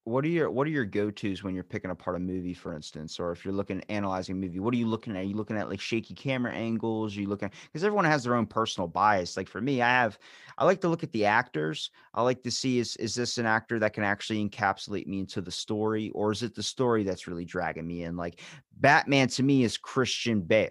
[0.04, 3.20] What are your what are your go-tos when you're picking apart a movie, for instance,
[3.20, 4.58] or if you're looking analyzing a movie?
[4.58, 5.20] What are you looking at?
[5.20, 7.16] Are you looking at like shaky camera angles?
[7.16, 9.36] Are you looking at because everyone has their own personal bias.
[9.36, 10.18] Like for me, I have
[10.56, 11.90] I like to look at the actors.
[12.14, 15.42] I like to see is is this an actor that can actually encapsulate me into
[15.42, 18.16] the story, or is it the story that's really dragging me in?
[18.16, 18.40] Like
[18.78, 20.70] Batman to me is Christian Bale,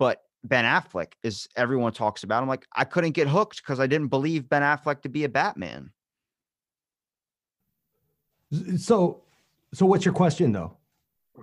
[0.00, 2.42] but Ben Affleck is everyone talks about.
[2.42, 5.28] I'm like I couldn't get hooked because I didn't believe Ben Affleck to be a
[5.28, 5.92] Batman.
[8.76, 9.22] So,
[9.72, 10.76] so what's your question though?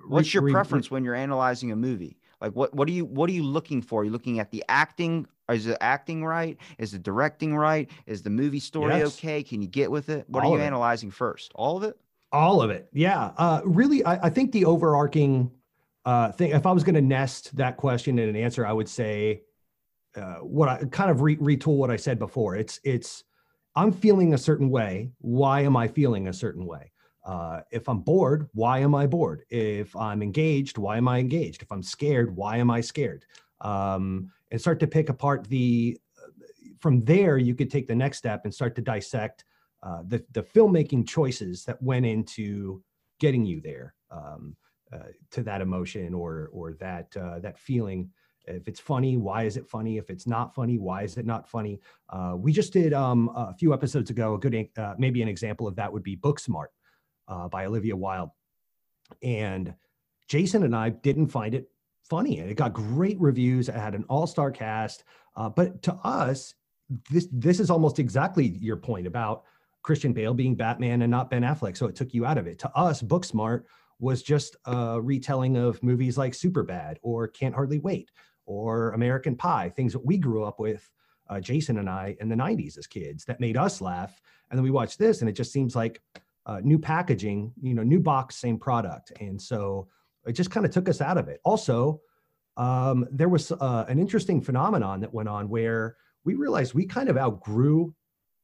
[0.07, 2.17] What's your re- re- preference when you're analyzing a movie?
[2.41, 4.01] Like what what are you what are you looking for?
[4.01, 5.25] Are you looking at the acting?
[5.49, 6.57] Is the acting right?
[6.77, 7.89] Is the directing right?
[8.05, 9.17] Is the movie story Yes.
[9.17, 9.41] okay?
[9.41, 10.29] Can you get with it?
[10.29, 10.67] What All are you it.
[10.67, 11.51] analyzing first?
[11.55, 11.97] All of it?
[12.31, 12.89] All of it.
[12.91, 13.31] Yeah.
[13.37, 15.49] Uh, really, I, I think the overarching
[16.05, 18.89] uh, thing, if I was going to nest that question in an answer, I would
[18.89, 19.43] say
[20.15, 22.57] uh, what I kind of re- retool what I said before.
[22.57, 23.23] It's, it's,
[23.75, 25.11] I'm feeling a certain way.
[25.19, 26.91] Why am I feeling a certain way?
[27.27, 29.43] Uh, if I'm bored, why am I bored?
[29.49, 31.61] If I'm engaged, why am I engaged?
[31.61, 33.25] If I'm scared, why am I scared?
[33.59, 35.99] Um, and start to pick apart the.
[36.79, 39.43] From there, you could take the next step and start to dissect
[39.83, 42.81] uh, the the filmmaking choices that went into
[43.19, 44.55] getting you there um,
[44.93, 48.09] uh, to that emotion or or that uh, that feeling
[48.45, 49.97] if it's funny, why is it funny?
[49.97, 51.81] If it's not funny, why is it not funny?
[52.09, 54.35] Uh, we just did um, a few episodes ago.
[54.35, 56.67] A good, uh, maybe an example of that would be Booksmart
[57.27, 58.31] uh, by Olivia Wilde,
[59.21, 59.73] and
[60.27, 61.69] Jason and I didn't find it
[62.03, 63.69] funny, and it got great reviews.
[63.69, 65.03] It had an all-star cast,
[65.35, 66.53] uh, but to us,
[67.11, 69.43] this this is almost exactly your point about
[69.81, 71.77] Christian Bale being Batman and not Ben Affleck.
[71.77, 72.59] So it took you out of it.
[72.59, 73.63] To us, Booksmart
[73.99, 78.11] was just a retelling of movies like Superbad or Can't Hardly Wait
[78.45, 80.89] or American Pie, things that we grew up with,
[81.29, 84.21] uh, Jason and I, in the 90s as kids that made us laugh.
[84.49, 86.01] And then we watched this, and it just seems like
[86.47, 89.11] uh, new packaging, you know, new box, same product.
[89.19, 89.87] And so
[90.25, 91.41] it just kind of took us out of it.
[91.43, 92.01] Also,
[92.55, 97.09] um, there was uh, an interesting phenomenon that went on where we realized we kind
[97.09, 97.93] of outgrew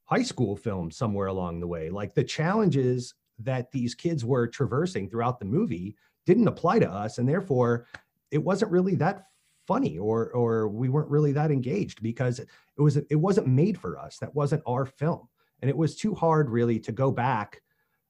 [0.03, 1.89] high school films somewhere along the way.
[1.89, 7.17] Like the challenges that these kids were traversing throughout the movie didn't apply to us.
[7.17, 7.87] And therefore,
[8.31, 9.23] it wasn't really that
[9.65, 13.97] funny or or we weren't really that engaged because it was it wasn't made for
[13.97, 15.29] us that wasn't our film
[15.61, 17.61] and it was too hard really to go back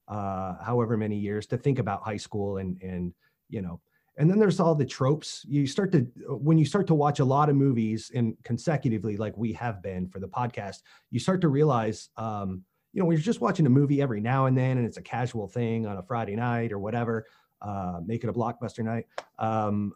[0.08, 3.12] uh however many years to think about high school and and
[3.48, 3.80] you know
[4.16, 7.24] and then there's all the tropes you start to when you start to watch a
[7.24, 11.48] lot of movies and consecutively like we have been for the podcast you start to
[11.48, 12.62] realize um
[12.92, 15.02] you know when you're just watching a movie every now and then and it's a
[15.02, 17.26] casual thing on a friday night or whatever
[17.62, 19.06] uh make it a blockbuster night
[19.38, 19.92] um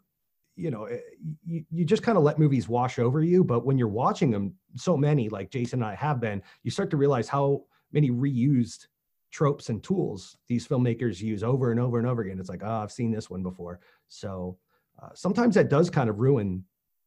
[0.58, 0.98] you know, eh,
[1.46, 3.44] you, you just kind of let movies wash over you.
[3.44, 6.90] But when you're watching them, so many like Jason and I have been, you start
[6.90, 8.88] to realize how many reused
[9.30, 12.38] tropes and tools these filmmakers use over and over and over again.
[12.38, 13.80] It's like, oh, I've seen this one before.
[14.08, 14.58] So
[15.02, 16.64] uh, sometimes that does kind of ruin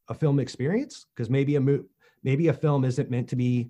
[0.07, 1.86] a film experience because maybe a mo-
[2.23, 3.69] maybe a film isn't meant to be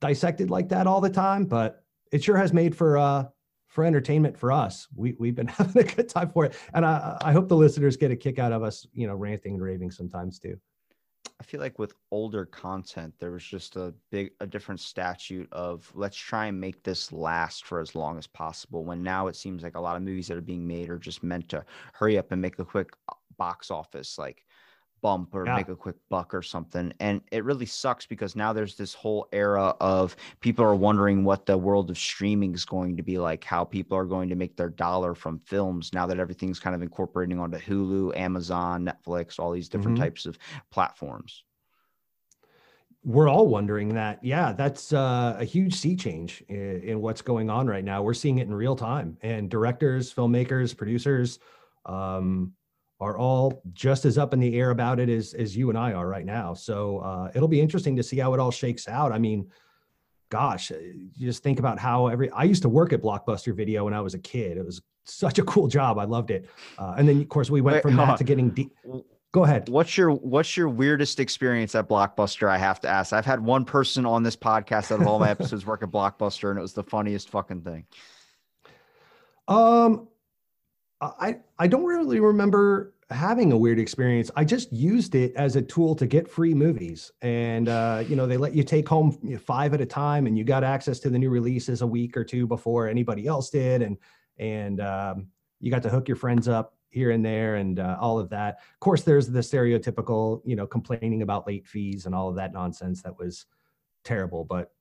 [0.00, 3.24] dissected like that all the time, but it sure has made for uh,
[3.68, 4.88] for entertainment for us.
[4.94, 7.96] We we've been having a good time for it, and I I hope the listeners
[7.96, 10.58] get a kick out of us, you know, ranting and raving sometimes too.
[11.40, 15.90] I feel like with older content, there was just a big, a different statute of
[15.94, 18.84] let's try and make this last for as long as possible.
[18.84, 21.22] When now it seems like a lot of movies that are being made are just
[21.22, 24.18] meant to hurry up and make a quick uh, box office.
[24.18, 24.44] Like
[25.02, 25.56] bump or yeah.
[25.56, 26.92] make a quick buck or something.
[27.00, 31.46] And it really sucks because now there's this whole era of people are wondering what
[31.46, 34.56] the world of streaming is going to be like, how people are going to make
[34.56, 39.52] their dollar from films now that everything's kind of incorporating onto Hulu, Amazon, Netflix, all
[39.52, 40.04] these different mm-hmm.
[40.04, 40.38] types of
[40.70, 41.44] platforms.
[43.02, 44.22] We're all wondering that.
[44.22, 48.02] Yeah, that's uh, a huge sea change in, in what's going on right now.
[48.02, 51.38] We're seeing it in real time, and directors, filmmakers, producers,
[51.86, 52.52] um,
[53.00, 55.92] are all just as up in the air about it as as you and I
[55.92, 56.54] are right now.
[56.54, 59.12] So uh, it'll be interesting to see how it all shakes out.
[59.12, 59.50] I mean,
[60.28, 60.76] gosh, uh,
[61.18, 64.14] just think about how every I used to work at Blockbuster Video when I was
[64.14, 64.58] a kid.
[64.58, 65.98] It was such a cool job.
[65.98, 66.48] I loved it.
[66.78, 68.18] Uh, and then of course we went Wait, from that on.
[68.18, 68.72] to getting deep.
[69.32, 69.68] Go ahead.
[69.68, 72.48] What's your what's your weirdest experience at Blockbuster?
[72.48, 73.12] I have to ask.
[73.12, 76.50] I've had one person on this podcast out of all my episodes work at Blockbuster,
[76.50, 77.86] and it was the funniest fucking thing.
[79.46, 80.08] Um,
[81.00, 84.30] I I don't really remember having a weird experience.
[84.36, 88.26] I just used it as a tool to get free movies, and uh, you know
[88.26, 91.18] they let you take home five at a time, and you got access to the
[91.18, 93.96] new releases a week or two before anybody else did, and
[94.38, 95.28] and um,
[95.60, 98.58] you got to hook your friends up here and there, and uh, all of that.
[98.74, 102.52] Of course, there's the stereotypical, you know, complaining about late fees and all of that
[102.52, 103.46] nonsense that was
[104.04, 104.72] terrible, but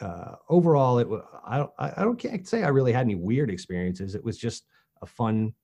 [0.00, 1.08] uh, overall, it
[1.44, 4.14] I don't I don't can't say I really had any weird experiences.
[4.14, 4.64] It was just
[5.02, 5.54] a fun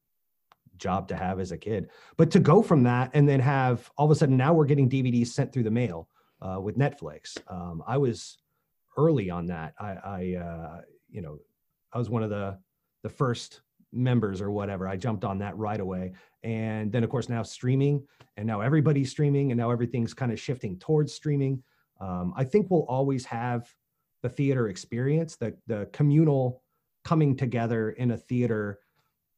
[0.77, 1.88] job to have as a kid.
[2.16, 4.90] But to go from that and then have all of a sudden now we're getting
[4.90, 6.09] DVDs sent through the mail
[6.40, 7.38] uh, with Netflix.
[7.49, 8.38] Um, I was
[8.97, 9.75] early on that.
[9.79, 11.38] I, I uh, you know,
[11.92, 12.59] I was one of the
[13.03, 14.88] the first members or whatever.
[14.88, 16.12] I jumped on that right away.
[16.42, 20.40] And then of course now streaming, and now everybody's streaming, and now everything's kind of
[20.40, 21.62] shifting towards streaming.
[22.01, 23.68] Um, I think we'll always have
[24.23, 26.62] the theater experience, the the communal
[27.05, 28.79] coming together in a theater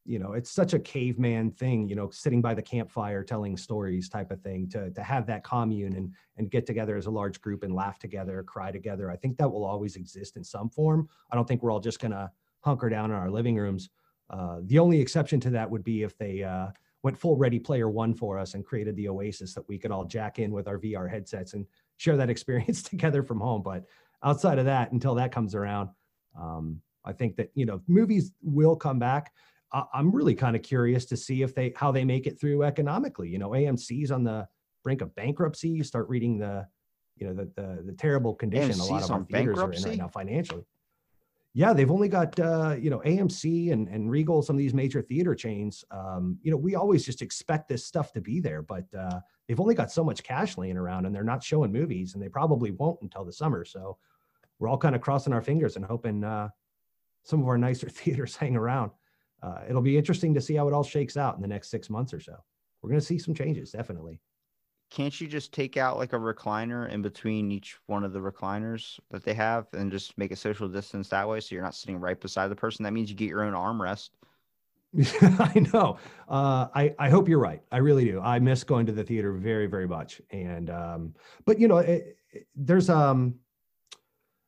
[0.05, 4.09] you know it's such a caveman thing you know sitting by the campfire telling stories
[4.09, 7.41] type of thing to to have that commune and and get together as a large
[7.41, 9.11] group and laugh together cry together.
[9.11, 11.09] I think that will always exist in some form.
[11.31, 13.91] I don't think we're all just going to hunker down in our living rooms.
[14.31, 16.69] Uh, the only exception to that would be if they uh,
[17.03, 20.05] went full ready player one for us and created the oasis that we could all
[20.05, 23.63] jack in with our vr headsets and share that experience together from home.
[23.63, 23.85] But
[24.23, 25.91] outside of that, until that comes around,
[26.39, 29.33] um, I think that you know movies will come back.
[29.73, 33.29] I'm really kind of curious to see if they how they make it through economically.
[33.29, 34.47] You know, AMC's on the
[34.83, 35.69] brink of bankruptcy.
[35.69, 36.67] You start reading the
[37.17, 39.99] you know the the, the terrible condition a lot of our theaters are in right
[39.99, 40.65] now financially.
[41.57, 45.01] Yeah, they've only got uh, you know AMC and and Regal, some of these major
[45.01, 45.85] theater chains.
[45.91, 49.61] Um, you know, we always just expect this stuff to be there, but uh, they've
[49.61, 52.73] only got so much cash laying around, and they're not showing movies, and they probably
[52.73, 53.65] won't until the summer.
[53.65, 53.99] So
[54.59, 56.49] we're all kind of crossing our fingers and hoping uh,
[57.23, 58.91] some of our nicer theaters hang around.
[59.45, 61.91] Uh, it'll be interesting to see how it all shakes out in the next six
[61.91, 62.35] months or so.
[62.81, 64.21] We're going to see some changes, definitely.
[64.91, 68.99] Can't you just take out like a recliner in between each one of the recliners
[69.11, 71.99] that they have and just make a social distance that way so you're not sitting
[71.99, 72.85] right beside the person?
[72.85, 74.11] That means you get your own armrest.
[75.23, 75.99] I know.
[76.29, 77.63] Uh, I I hope you're right.
[77.73, 78.21] I really do.
[78.21, 80.23] I miss going to the theater very very much.
[80.31, 83.35] And um, but you know, it, it- there's um,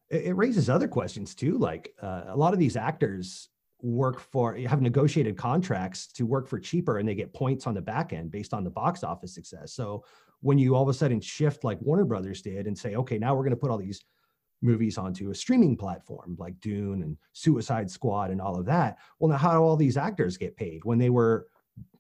[0.09, 1.59] it, it raises other questions too.
[1.59, 3.49] Like uh, a lot of these actors
[3.83, 7.81] work for have negotiated contracts to work for cheaper, and they get points on the
[7.81, 9.73] back end based on the box office success.
[9.73, 10.05] So
[10.41, 13.35] when you all of a sudden shift like Warner Brothers did and say, okay, now
[13.35, 14.05] we're going to put all these
[14.63, 18.99] movies onto a streaming platform like Dune and Suicide Squad and all of that.
[19.19, 21.47] Well, now how do all these actors get paid when they were,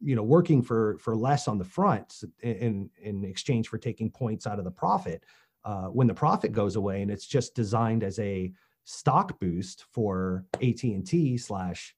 [0.00, 4.46] you know, working for for less on the front in in exchange for taking points
[4.46, 5.24] out of the profit?
[5.64, 8.52] Uh, when the profit goes away and it's just designed as a
[8.86, 11.94] stock boost for AT and T slash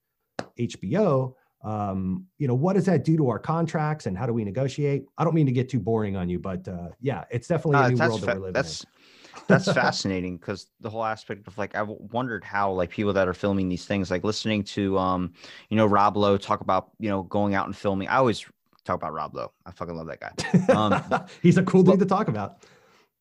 [0.59, 4.43] HBO, um, you know, what does that do to our contracts and how do we
[4.43, 5.05] negotiate?
[5.19, 7.87] I don't mean to get too boring on you, but uh, yeah, it's definitely Uh,
[7.89, 8.89] a new world fa- that we're living that's in.
[9.49, 13.35] that's fascinating because the whole aspect of like I've wondered how like people that are
[13.35, 15.33] filming these things like listening to um
[15.69, 18.09] you know Rob Lowe talk about you know going out and filming.
[18.09, 18.45] I always
[18.85, 19.53] talk about Rob Lowe.
[19.67, 20.73] I fucking love that guy.
[20.73, 22.63] Um, He's a cool dude to talk about.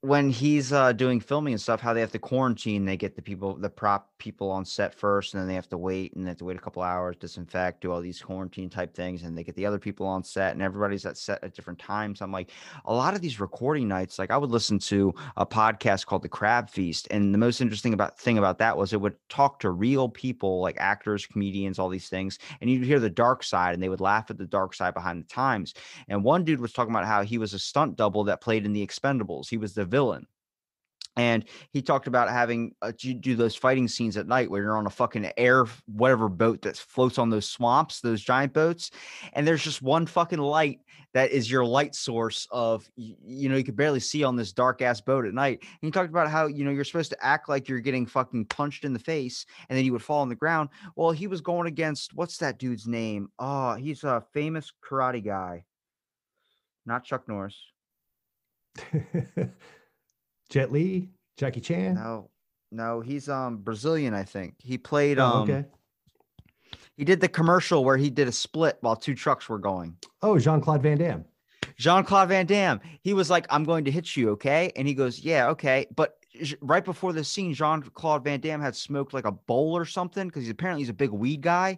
[0.01, 3.21] When he's uh doing filming and stuff, how they have to quarantine, they get the
[3.21, 6.29] people, the prop people on set first, and then they have to wait and they
[6.29, 9.43] have to wait a couple hours, disinfect, do all these quarantine type things, and they
[9.43, 12.21] get the other people on set, and everybody's at set at different times.
[12.21, 12.51] I'm like,
[12.85, 16.29] a lot of these recording nights, like I would listen to a podcast called The
[16.29, 19.71] Crab Feast, and the most interesting about thing about that was it would talk to
[19.71, 23.81] real people, like actors, comedians, all these things, and you'd hear the dark side, and
[23.81, 25.73] they would laugh at the dark side behind the times.
[26.07, 28.73] And one dude was talking about how he was a stunt double that played in
[28.73, 29.49] the Expendables.
[29.49, 30.27] He was the villain.
[31.15, 34.77] And he talked about having uh, do, do those fighting scenes at night where you're
[34.77, 38.91] on a fucking air whatever boat that floats on those swamps, those giant boats,
[39.33, 40.79] and there's just one fucking light
[41.15, 44.83] that is your light source of you know you could barely see on this dark
[44.83, 45.57] ass boat at night.
[45.61, 48.45] And he talked about how you know you're supposed to act like you're getting fucking
[48.45, 50.69] punched in the face, and then you would fall on the ground.
[50.95, 53.29] Well, he was going against what's that dude's name?
[53.39, 55.63] Oh, he's a famous karate guy,
[56.85, 57.59] not Chuck Norris.
[60.49, 61.95] Jet Li, Jackie Chan.
[61.95, 62.29] No,
[62.71, 64.55] no, he's um Brazilian, I think.
[64.59, 65.65] He played Oh, um okay.
[66.95, 69.97] he did the commercial where he did a split while two trucks were going.
[70.21, 71.25] Oh, Jean Claude Van Damme.
[71.77, 74.71] Jean Claude Van Damme, he was like, I'm going to hit you, okay?
[74.75, 75.85] And he goes, Yeah, okay.
[75.95, 76.17] But
[76.61, 80.27] right before the scene, Jean Claude Van Damme had smoked like a bowl or something
[80.27, 81.77] because he's apparently he's a big weed guy.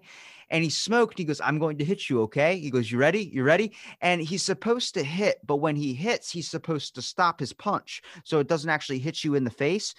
[0.51, 1.17] And he smoked.
[1.17, 2.57] He goes, I'm going to hit you, okay?
[2.57, 3.29] He goes, You ready?
[3.31, 3.73] You ready?
[4.01, 8.01] And he's supposed to hit, but when he hits, he's supposed to stop his punch
[8.23, 9.93] so it doesn't actually hit you in the face.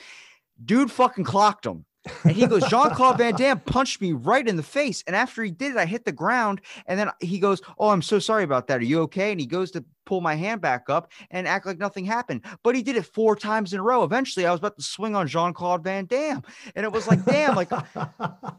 [0.64, 1.84] Dude fucking clocked him.
[2.24, 5.04] And he goes, Jean Claude Van Damme punched me right in the face.
[5.06, 6.62] And after he did it, I hit the ground.
[6.86, 8.80] And then he goes, Oh, I'm so sorry about that.
[8.80, 9.32] Are you okay?
[9.32, 12.44] And he goes to pull my hand back up and act like nothing happened.
[12.62, 14.02] But he did it four times in a row.
[14.02, 16.42] Eventually, I was about to swing on Jean Claude Van Damme.
[16.74, 17.70] And it was like, damn, like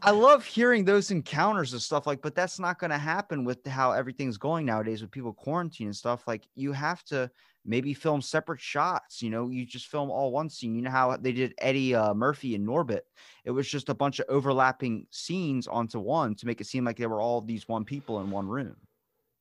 [0.02, 3.66] I love hearing those encounters and stuff like, but that's not going to happen with
[3.66, 6.26] how everything's going nowadays with people quarantine and stuff.
[6.26, 7.30] Like you have to
[7.64, 9.22] maybe film separate shots.
[9.22, 10.74] You know, you just film all one scene.
[10.74, 13.00] You know how they did Eddie uh, Murphy and Norbit.
[13.44, 16.96] It was just a bunch of overlapping scenes onto one to make it seem like
[16.96, 18.76] they were all these one people in one room.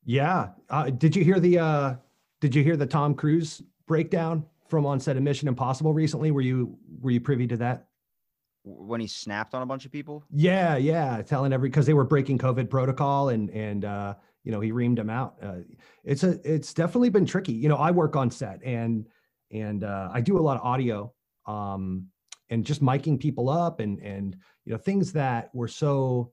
[0.06, 0.50] Yeah.
[0.70, 1.96] Uh, did you hear the uh,
[2.40, 6.32] Did you hear the Tom Cruise breakdown from on set of Mission Impossible recently?
[6.32, 7.88] Were you Were you privy to that?
[8.64, 10.24] When he snapped on a bunch of people.
[10.32, 14.60] Yeah, yeah, telling every because they were breaking COVID protocol and and uh, you know
[14.60, 15.36] he reamed them out.
[15.42, 15.60] Uh,
[16.04, 17.54] it's a it's definitely been tricky.
[17.54, 19.08] You know, I work on set and
[19.52, 21.14] and uh, I do a lot of audio
[21.48, 22.08] um,
[22.50, 24.36] and just miking people up and and
[24.66, 26.32] you know things that were so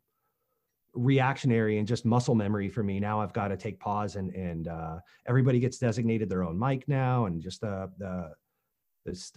[0.94, 2.98] reactionary and just muscle memory for me.
[2.98, 6.88] Now I've got to take pause and and uh, everybody gets designated their own mic
[6.88, 8.32] now and just the the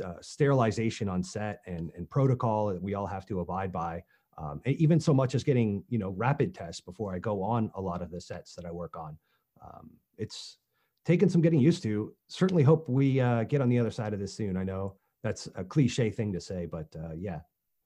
[0.03, 4.03] uh, sterilization on set and and protocol that we all have to abide by
[4.37, 7.81] um, even so much as getting you know rapid tests before I go on a
[7.81, 9.17] lot of the sets that I work on.
[9.63, 10.57] Um, it's
[11.05, 12.13] taken some getting used to.
[12.27, 14.57] Certainly hope we uh, get on the other side of this soon.
[14.57, 17.39] I know that's a cliche thing to say, but uh, yeah,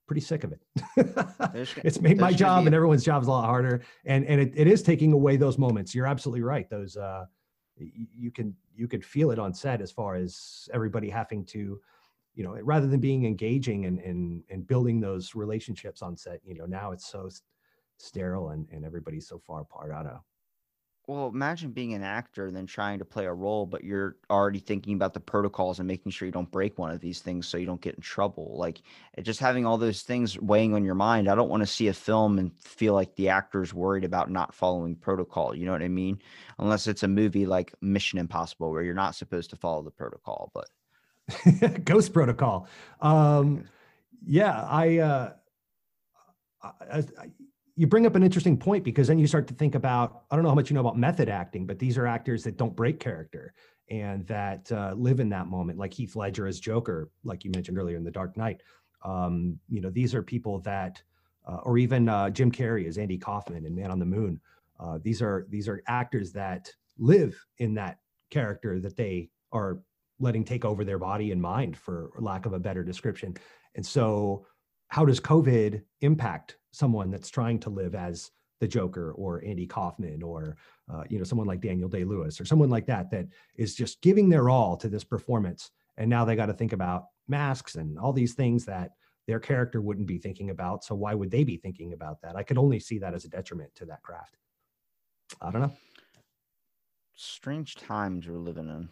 [0.08, 0.62] pretty sick of it.
[1.84, 4.84] It's made my job and everyone's job's a lot harder, and and it, it is
[4.84, 5.95] taking away those moments.
[5.95, 6.70] You're absolutely right.
[6.70, 7.26] Those uh,
[7.78, 11.80] you can you could feel it on set as far as everybody having to,
[12.34, 16.39] you know, rather than being engaging and and and building those relationships on set.
[16.43, 17.30] You know, now it's so
[17.97, 19.91] sterile and and everybody's so far apart.
[19.91, 20.24] I don't know.
[21.08, 24.58] Well, imagine being an actor and then trying to play a role, but you're already
[24.58, 27.58] thinking about the protocols and making sure you don't break one of these things so
[27.58, 28.56] you don't get in trouble.
[28.58, 28.82] Like
[29.22, 31.28] just having all those things weighing on your mind.
[31.30, 34.56] I don't want to see a film and feel like the actor's worried about not
[34.56, 35.56] following protocol.
[35.56, 36.20] You know what I mean?
[36.58, 40.51] Unless it's a movie like Mission Impossible where you're not supposed to follow the protocol.
[40.56, 42.68] But Ghost Protocol.
[42.99, 43.66] Um,
[44.26, 45.34] yeah, I, uh,
[46.64, 47.32] I, I-
[47.76, 50.44] you bring up an interesting point because then you start to think about I don't
[50.44, 53.00] know how much you know about method acting, but these are actors that don't break
[53.00, 53.54] character
[53.90, 57.78] and that uh, live in that moment, like Heath Ledger as Joker, like you mentioned
[57.78, 58.62] earlier in The Dark Knight.
[59.04, 61.02] Um, you know, these are people that,
[61.48, 64.40] uh, or even uh, Jim Carrey as Andy Kaufman in Man on the Moon.
[64.80, 68.00] Uh, these are these are actors that live in that
[68.32, 69.80] character that they are
[70.20, 73.36] letting take over their body and mind for lack of a better description
[73.76, 74.46] and so
[74.88, 80.24] how does covid impact someone that's trying to live as the joker or andy kaufman
[80.24, 80.58] or
[80.94, 84.02] uh, you know someone like daniel day lewis or someone like that that is just
[84.02, 88.00] giving their all to this performance and now they got to think about masks and
[88.00, 88.92] all these things that
[89.28, 92.44] their character wouldn't be thinking about so why would they be thinking about that i
[92.44, 94.38] could only see that as a detriment to that craft
[95.42, 95.74] i don't know
[97.16, 98.90] strange times we're living in.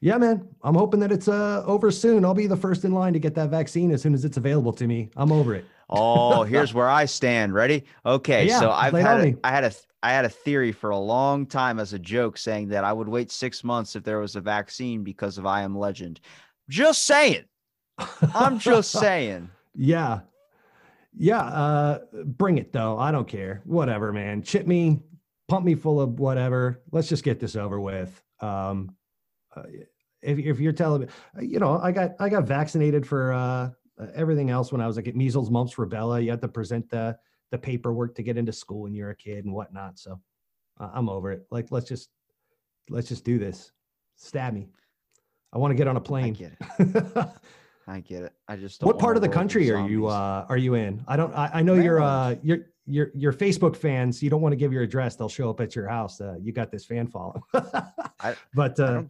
[0.00, 0.48] Yeah, man.
[0.62, 2.24] I'm hoping that it's uh, over soon.
[2.24, 4.72] I'll be the first in line to get that vaccine as soon as it's available
[4.72, 5.10] to me.
[5.16, 5.66] I'm over it.
[5.90, 7.52] Oh, here's where I stand.
[7.52, 7.84] Ready?
[8.06, 8.46] Okay.
[8.46, 9.72] Yeah, so I've lay it on had a, I had a
[10.02, 13.08] I had a theory for a long time as a joke saying that I would
[13.08, 16.20] wait six months if there was a vaccine because of I Am Legend.
[16.70, 17.44] Just saying.
[18.34, 19.50] I'm just saying.
[19.74, 20.20] yeah.
[21.12, 21.42] Yeah.
[21.42, 22.98] Uh, bring it though.
[22.98, 23.60] I don't care.
[23.64, 24.42] Whatever, man.
[24.42, 25.02] Chip me,
[25.48, 26.80] pump me full of whatever.
[26.92, 28.22] Let's just get this over with.
[28.40, 28.94] Um,
[29.54, 29.64] uh,
[30.22, 31.08] if, if you're telling me,
[31.40, 33.70] you know, I got I got vaccinated for uh,
[34.14, 36.22] everything else when I was like at measles, mumps, rubella.
[36.22, 37.16] You had to present the
[37.50, 39.98] the paperwork to get into school when you're a kid and whatnot.
[39.98, 40.20] So
[40.78, 41.46] uh, I'm over it.
[41.50, 42.10] Like let's just
[42.88, 43.72] let's just do this.
[44.16, 44.68] Stab me.
[45.52, 46.24] I want to get on a plane.
[46.26, 47.26] I get it.
[47.88, 48.32] I get it.
[48.46, 51.16] I just don't what part of the country are you uh are you in i
[51.16, 52.40] don't i, I know you're uh Maryland.
[52.44, 55.60] you're your your facebook fans you don't want to give your address they'll show up
[55.60, 57.42] at your house uh, you got this fan following
[58.54, 59.02] but uh,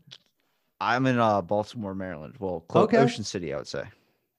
[0.80, 2.36] I am in uh, Baltimore, Maryland.
[2.38, 2.96] Well, Okay.
[2.96, 3.84] Ocean City, I would say.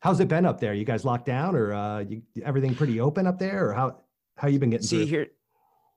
[0.02, 3.26] How's it been up there you guys locked down or uh you, everything pretty open
[3.26, 3.97] up there or how
[4.38, 5.06] how you been getting See through?
[5.06, 5.28] here,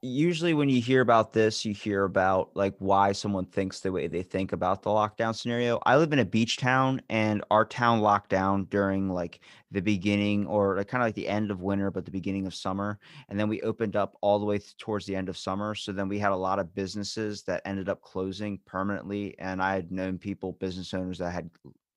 [0.02, 4.06] usually when you hear about this, you hear about like why someone thinks the way
[4.06, 5.80] they think about the lockdown scenario.
[5.86, 9.40] I live in a beach town, and our town locked down during like
[9.70, 12.54] the beginning or like kind of like the end of winter, but the beginning of
[12.54, 12.98] summer,
[13.30, 15.74] and then we opened up all the way th- towards the end of summer.
[15.74, 19.74] So then we had a lot of businesses that ended up closing permanently, and I
[19.74, 21.48] had known people, business owners that had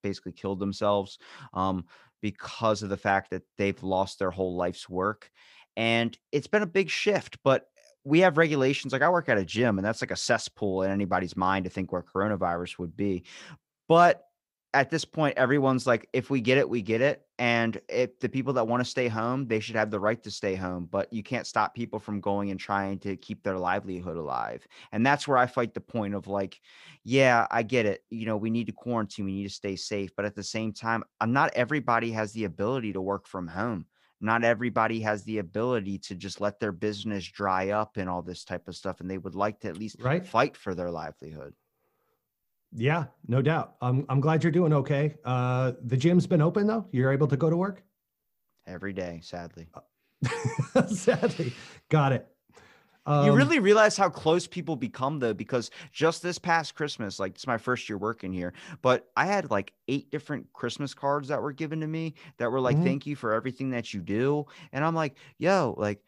[0.07, 1.19] basically killed themselves
[1.53, 1.85] um,
[2.21, 5.29] because of the fact that they've lost their whole life's work
[5.75, 7.65] and it's been a big shift but
[8.03, 10.91] we have regulations like i work at a gym and that's like a cesspool in
[10.91, 13.23] anybody's mind to think where coronavirus would be
[13.87, 14.23] but
[14.73, 18.29] at this point everyone's like if we get it we get it and if the
[18.29, 21.11] people that want to stay home they should have the right to stay home but
[21.11, 25.27] you can't stop people from going and trying to keep their livelihood alive and that's
[25.27, 26.59] where i fight the point of like
[27.03, 30.11] yeah i get it you know we need to quarantine we need to stay safe
[30.15, 33.85] but at the same time not everybody has the ability to work from home
[34.19, 38.43] not everybody has the ability to just let their business dry up and all this
[38.43, 40.31] type of stuff and they would like to at least Right.
[40.31, 41.53] fight for their livelihood
[42.75, 43.75] yeah no doubt.
[43.81, 45.15] I'm i'm glad you're doing okay.
[45.23, 46.87] Uh the gym's been open though?
[46.91, 47.83] You're able to go to work?
[48.65, 49.67] Every day sadly.
[50.87, 51.53] Sadly.
[51.89, 52.27] Got it.
[53.07, 57.35] You Um, really realize how close people become though because just this past christmas like
[57.35, 58.51] it's my first year working here
[58.81, 62.59] but i had like eight different christmas cards that were given to me that were
[62.59, 62.83] like Mhm.
[62.83, 64.45] thank you for everything that you do.
[64.73, 66.03] And i'm like yo like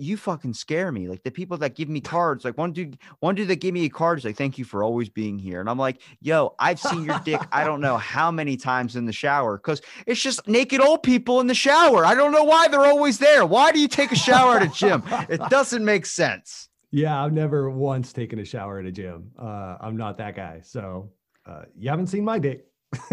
[0.00, 3.34] you fucking scare me like the people that give me cards like one dude one
[3.34, 5.68] dude that gave me a card is like thank you for always being here and
[5.68, 9.12] i'm like yo i've seen your dick i don't know how many times in the
[9.12, 12.86] shower because it's just naked old people in the shower i don't know why they're
[12.86, 16.68] always there why do you take a shower at a gym it doesn't make sense
[16.92, 19.30] Yeah, I've never once taken a shower at a gym.
[19.38, 20.60] Uh, I'm not that guy.
[20.62, 21.12] So
[21.46, 22.66] uh, you haven't seen my dick.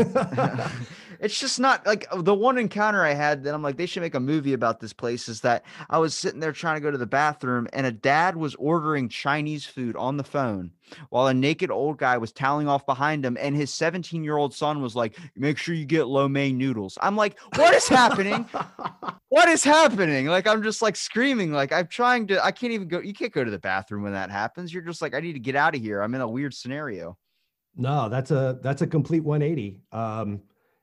[1.20, 4.02] it's just not like uh, the one encounter I had that I'm like, they should
[4.02, 6.90] make a movie about this place is that I was sitting there trying to go
[6.90, 10.72] to the bathroom and a dad was ordering Chinese food on the phone
[11.10, 13.38] while a naked old guy was toweling off behind him.
[13.40, 16.98] And his 17 year old son was like, make sure you get lo mein noodles.
[17.02, 18.48] I'm like, what is happening?
[19.30, 20.28] what is happening?
[20.28, 23.00] Like, I'm just like screaming, like, I'm trying to, I can't even go.
[23.00, 24.74] You can't go to the bathroom when that happens.
[24.74, 26.02] You're just like, I need to get out of here.
[26.02, 27.18] I'm in a weird scenario.
[27.78, 29.80] No, that's a that's a complete 180.
[29.92, 30.42] Um,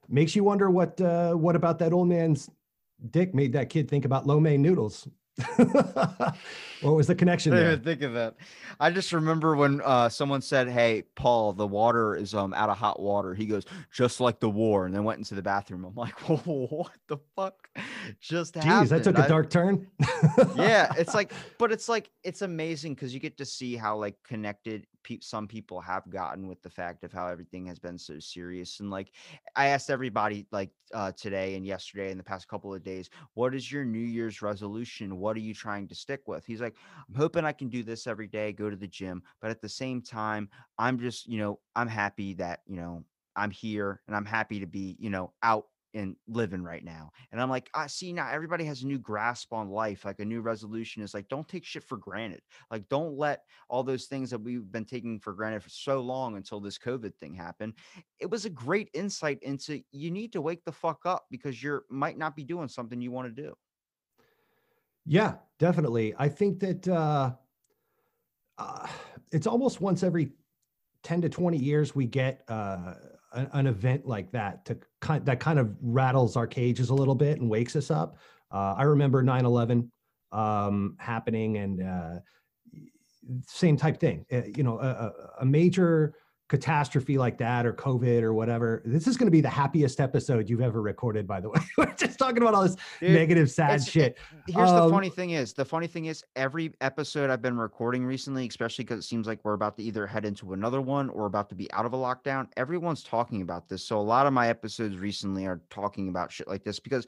[0.08, 2.48] makes you wonder what uh, what about that old man's
[3.10, 5.08] dick made that kid think about lo mein noodles.
[5.56, 8.36] what was the connection I didn't even think of that.
[8.78, 12.78] I just remember when uh, someone said, "Hey, Paul, the water is um out of
[12.78, 15.84] hot water." He goes, "Just like the war," and then went into the bathroom.
[15.84, 17.68] I'm like, "What the fuck
[18.20, 19.88] just happened?" Jeez, that took a I- dark turn.
[20.54, 24.14] yeah, it's like, but it's like it's amazing because you get to see how like
[24.22, 28.18] connected pe- some people have gotten with the fact of how everything has been so
[28.18, 28.80] serious.
[28.80, 29.12] And like,
[29.54, 33.54] I asked everybody like uh, today and yesterday and the past couple of days, what
[33.54, 35.18] is your New Year's resolution?
[35.18, 36.44] What are you trying to stick with?
[36.44, 36.74] He's like,
[37.08, 39.68] I'm hoping I can do this every day, go to the gym, but at the
[39.68, 40.48] same time,
[40.78, 43.04] I'm just, you know, I'm happy that you know
[43.36, 47.10] I'm here and I'm happy to be, you know, out and living right now.
[47.32, 50.04] And I'm like, I see now everybody has a new grasp on life.
[50.04, 52.42] Like a new resolution is like, don't take shit for granted.
[52.70, 56.36] Like, don't let all those things that we've been taking for granted for so long
[56.36, 57.74] until this COVID thing happened.
[58.18, 61.84] It was a great insight into you need to wake the fuck up because you're
[61.88, 63.54] might not be doing something you want to do.
[65.06, 66.14] Yeah, definitely.
[66.18, 67.32] I think that uh,
[68.58, 68.86] uh,
[69.30, 70.32] it's almost once every
[71.02, 72.94] 10 to 20 years we get uh,
[73.34, 77.14] an, an event like that to kind that kind of rattles our cages a little
[77.14, 78.16] bit and wakes us up.
[78.50, 79.90] Uh, I remember 9 11
[80.32, 82.18] um, happening and uh,
[83.46, 84.24] same type thing.
[84.32, 86.14] Uh, you know, a- a major
[86.48, 88.82] catastrophe like that or COVID or whatever.
[88.84, 91.60] This is going to be the happiest episode you've ever recorded, by the way.
[91.78, 94.18] We're just talking about all this Dude, negative, sad shit.
[94.46, 98.04] Here's Um, the funny thing is, the funny thing is, every episode I've been recording
[98.04, 101.24] recently, especially because it seems like we're about to either head into another one or
[101.26, 103.82] about to be out of a lockdown, everyone's talking about this.
[103.84, 107.06] So a lot of my episodes recently are talking about shit like this because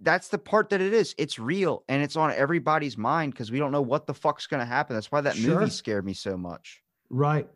[0.00, 1.14] that's the part that it is.
[1.16, 4.66] It's real and it's on everybody's mind because we don't know what the fuck's gonna
[4.66, 4.94] happen.
[4.94, 5.60] That's why that Sure.
[5.60, 6.82] movie scared me so much.
[7.08, 7.48] Right.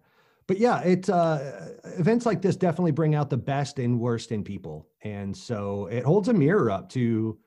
[0.51, 4.42] But yeah, it's uh, events like this definitely bring out the best and worst in
[4.42, 4.88] people.
[5.05, 7.38] And so it holds a mirror up to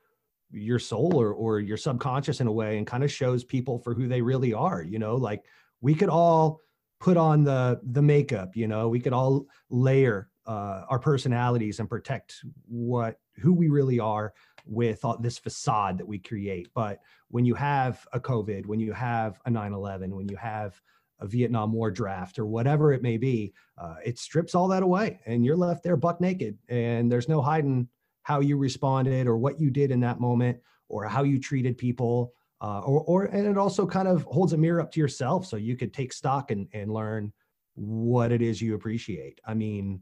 [0.52, 3.94] your soul or, or your subconscious in a way and kind of shows people for
[3.94, 4.82] who they really are.
[4.82, 5.44] You know, like
[5.82, 6.62] we could all
[7.02, 11.90] put on the the makeup, you know, we could all layer uh, our personalities and
[11.90, 12.38] protect
[12.70, 14.34] what who we really are
[14.66, 16.70] with all this facade that we create.
[16.74, 20.82] But when you have a COVID, when you have a 9/11, when you have
[21.20, 25.20] a Vietnam War draft or whatever it may be, uh, it strips all that away,
[25.26, 27.88] and you're left there buck naked, and there's no hiding
[28.24, 30.58] how you responded or what you did in that moment
[30.90, 32.34] or how you treated people.
[32.62, 35.58] Uh, or, or, and it also kind of holds a mirror up to yourself so
[35.58, 37.34] you could take stock and, and learn
[37.76, 39.42] what it is you appreciate.
[39.46, 40.00] I mean,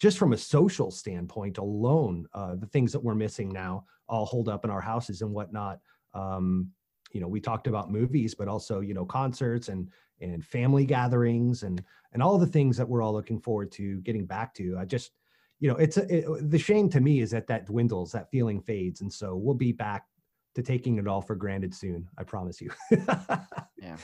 [0.00, 4.48] just from a social standpoint alone, uh, the things that we're missing now all hold
[4.48, 5.80] up in our houses and whatnot.
[6.14, 6.70] Um,
[7.12, 9.90] you know, we talked about movies, but also, you know, concerts and
[10.20, 14.26] and family gatherings and and all the things that we're all looking forward to getting
[14.26, 14.76] back to.
[14.78, 15.12] I just,
[15.60, 18.60] you know, it's a, it, the shame to me is that that dwindles, that feeling
[18.60, 20.06] fades, and so we'll be back
[20.54, 22.08] to taking it all for granted soon.
[22.16, 22.70] I promise you.
[23.80, 23.96] Yeah.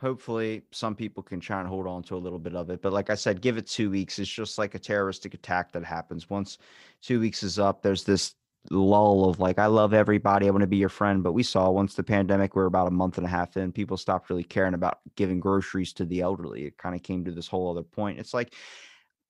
[0.00, 2.80] Hopefully, some people can try and hold on to a little bit of it.
[2.80, 4.18] But like I said, give it two weeks.
[4.18, 6.30] It's just like a terroristic attack that happens.
[6.30, 6.56] Once
[7.02, 8.34] two weeks is up, there's this
[8.70, 10.46] lull of like, I love everybody.
[10.46, 11.22] I want to be your friend.
[11.22, 13.72] But we saw once the pandemic, we are about a month and a half in,
[13.72, 16.66] people stopped really caring about giving groceries to the elderly.
[16.66, 18.18] It kind of came to this whole other point.
[18.18, 18.54] It's like,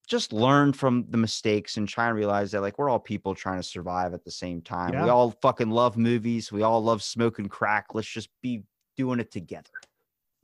[0.08, 3.60] just learn from the mistakes and try and realize that like we're all people trying
[3.60, 4.92] to survive at the same time.
[4.92, 5.04] Yeah.
[5.04, 6.50] We all fucking love movies.
[6.50, 7.94] We all love smoking crack.
[7.94, 8.64] Let's just be
[8.96, 9.70] doing it together.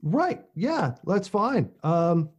[0.01, 0.45] right?
[0.55, 1.69] Yeah, that's fine.
[1.83, 2.29] Um,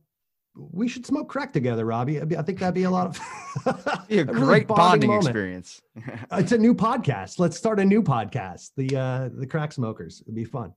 [0.59, 2.21] we should smoke crack together, Robbie.
[2.21, 3.21] I think that'd be a lot of
[4.11, 5.27] a really great bonding moment.
[5.27, 5.83] experience.
[6.33, 7.39] It's a new podcast.
[7.39, 8.71] Let's start a new podcast.
[8.77, 10.23] The uh, the crack smokers.
[10.23, 10.73] It'd be fun.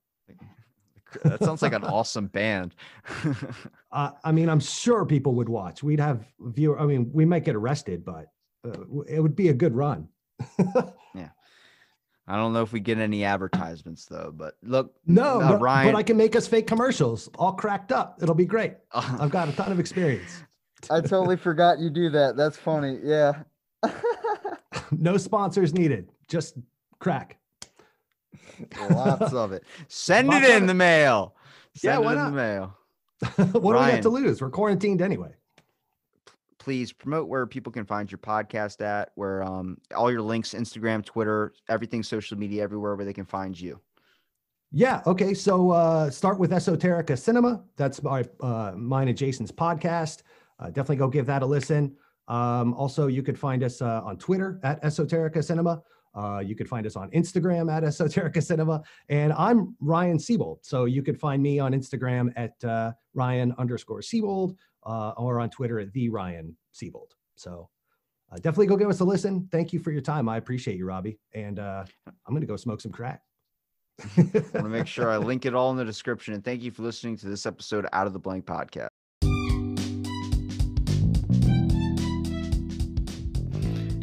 [1.24, 2.74] that sounds like an awesome band.
[3.90, 5.82] Uh, I mean, I'm sure people would watch.
[5.82, 6.80] We'd have viewer.
[6.80, 8.26] I mean, we might get arrested, but
[8.66, 10.08] uh, it would be a good run.
[12.32, 15.92] I don't know if we get any advertisements though, but look, No, uh, but, Ryan,
[15.92, 18.22] but I can make us fake commercials, all cracked up.
[18.22, 18.72] It'll be great.
[18.92, 20.42] uh, I've got a ton of experience.
[20.90, 22.38] I totally forgot you do that.
[22.38, 22.98] That's funny.
[23.04, 23.42] Yeah.
[24.92, 26.08] no sponsors needed.
[26.26, 26.54] Just
[27.00, 27.36] crack.
[28.90, 29.64] Lots of it.
[29.88, 30.66] Send Lots it in it.
[30.68, 31.34] the mail.
[31.82, 32.30] Yeah, Send why it in not?
[32.30, 32.76] the mail.
[33.60, 34.40] what do we have to lose?
[34.40, 35.34] We're quarantined anyway.
[36.62, 41.04] Please promote where people can find your podcast at, where um, all your links, Instagram,
[41.04, 43.80] Twitter, everything, social media, everywhere where they can find you.
[44.70, 45.02] Yeah.
[45.04, 45.34] Okay.
[45.34, 47.64] So uh, start with Esoterica Cinema.
[47.76, 50.22] That's my uh, mine and Jason's podcast.
[50.60, 51.96] Uh, definitely go give that a listen.
[52.28, 55.82] Um, also, you could find us uh, on Twitter at Esoterica Cinema.
[56.14, 58.84] Uh, you could find us on Instagram at Esoterica Cinema.
[59.08, 60.58] And I'm Ryan Seybold.
[60.62, 65.50] So you could find me on Instagram at uh, Ryan underscore Seybold uh, or on
[65.50, 67.12] Twitter at the Ryan Seybold.
[67.36, 67.68] So
[68.30, 69.48] uh, definitely go give us a listen.
[69.50, 70.28] Thank you for your time.
[70.28, 71.18] I appreciate you, Robbie.
[71.34, 73.22] And uh, I'm going to go smoke some crack.
[74.16, 76.34] I want to make sure I link it all in the description.
[76.34, 78.88] And thank you for listening to this episode of Out of the Blank podcast.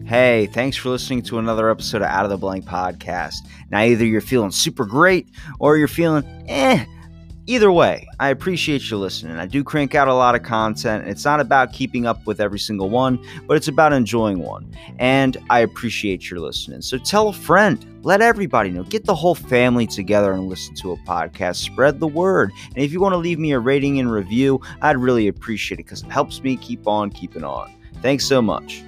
[0.06, 3.36] Hey, thanks for listening to another episode of Out of the Blank podcast.
[3.70, 6.84] Now, either you're feeling super great or you're feeling eh.
[7.50, 9.38] Either way, I appreciate you listening.
[9.38, 11.08] I do crank out a lot of content.
[11.08, 14.72] It's not about keeping up with every single one, but it's about enjoying one.
[15.00, 16.84] And I appreciate your listening.
[16.84, 20.91] So tell a friend, let everybody know, get the whole family together and listen to
[20.91, 21.56] a podcast.
[21.56, 22.52] Spread the word.
[22.68, 25.86] And if you want to leave me a rating and review, I'd really appreciate it
[25.86, 27.74] because it helps me keep on keeping on.
[28.04, 28.84] Thanks so much.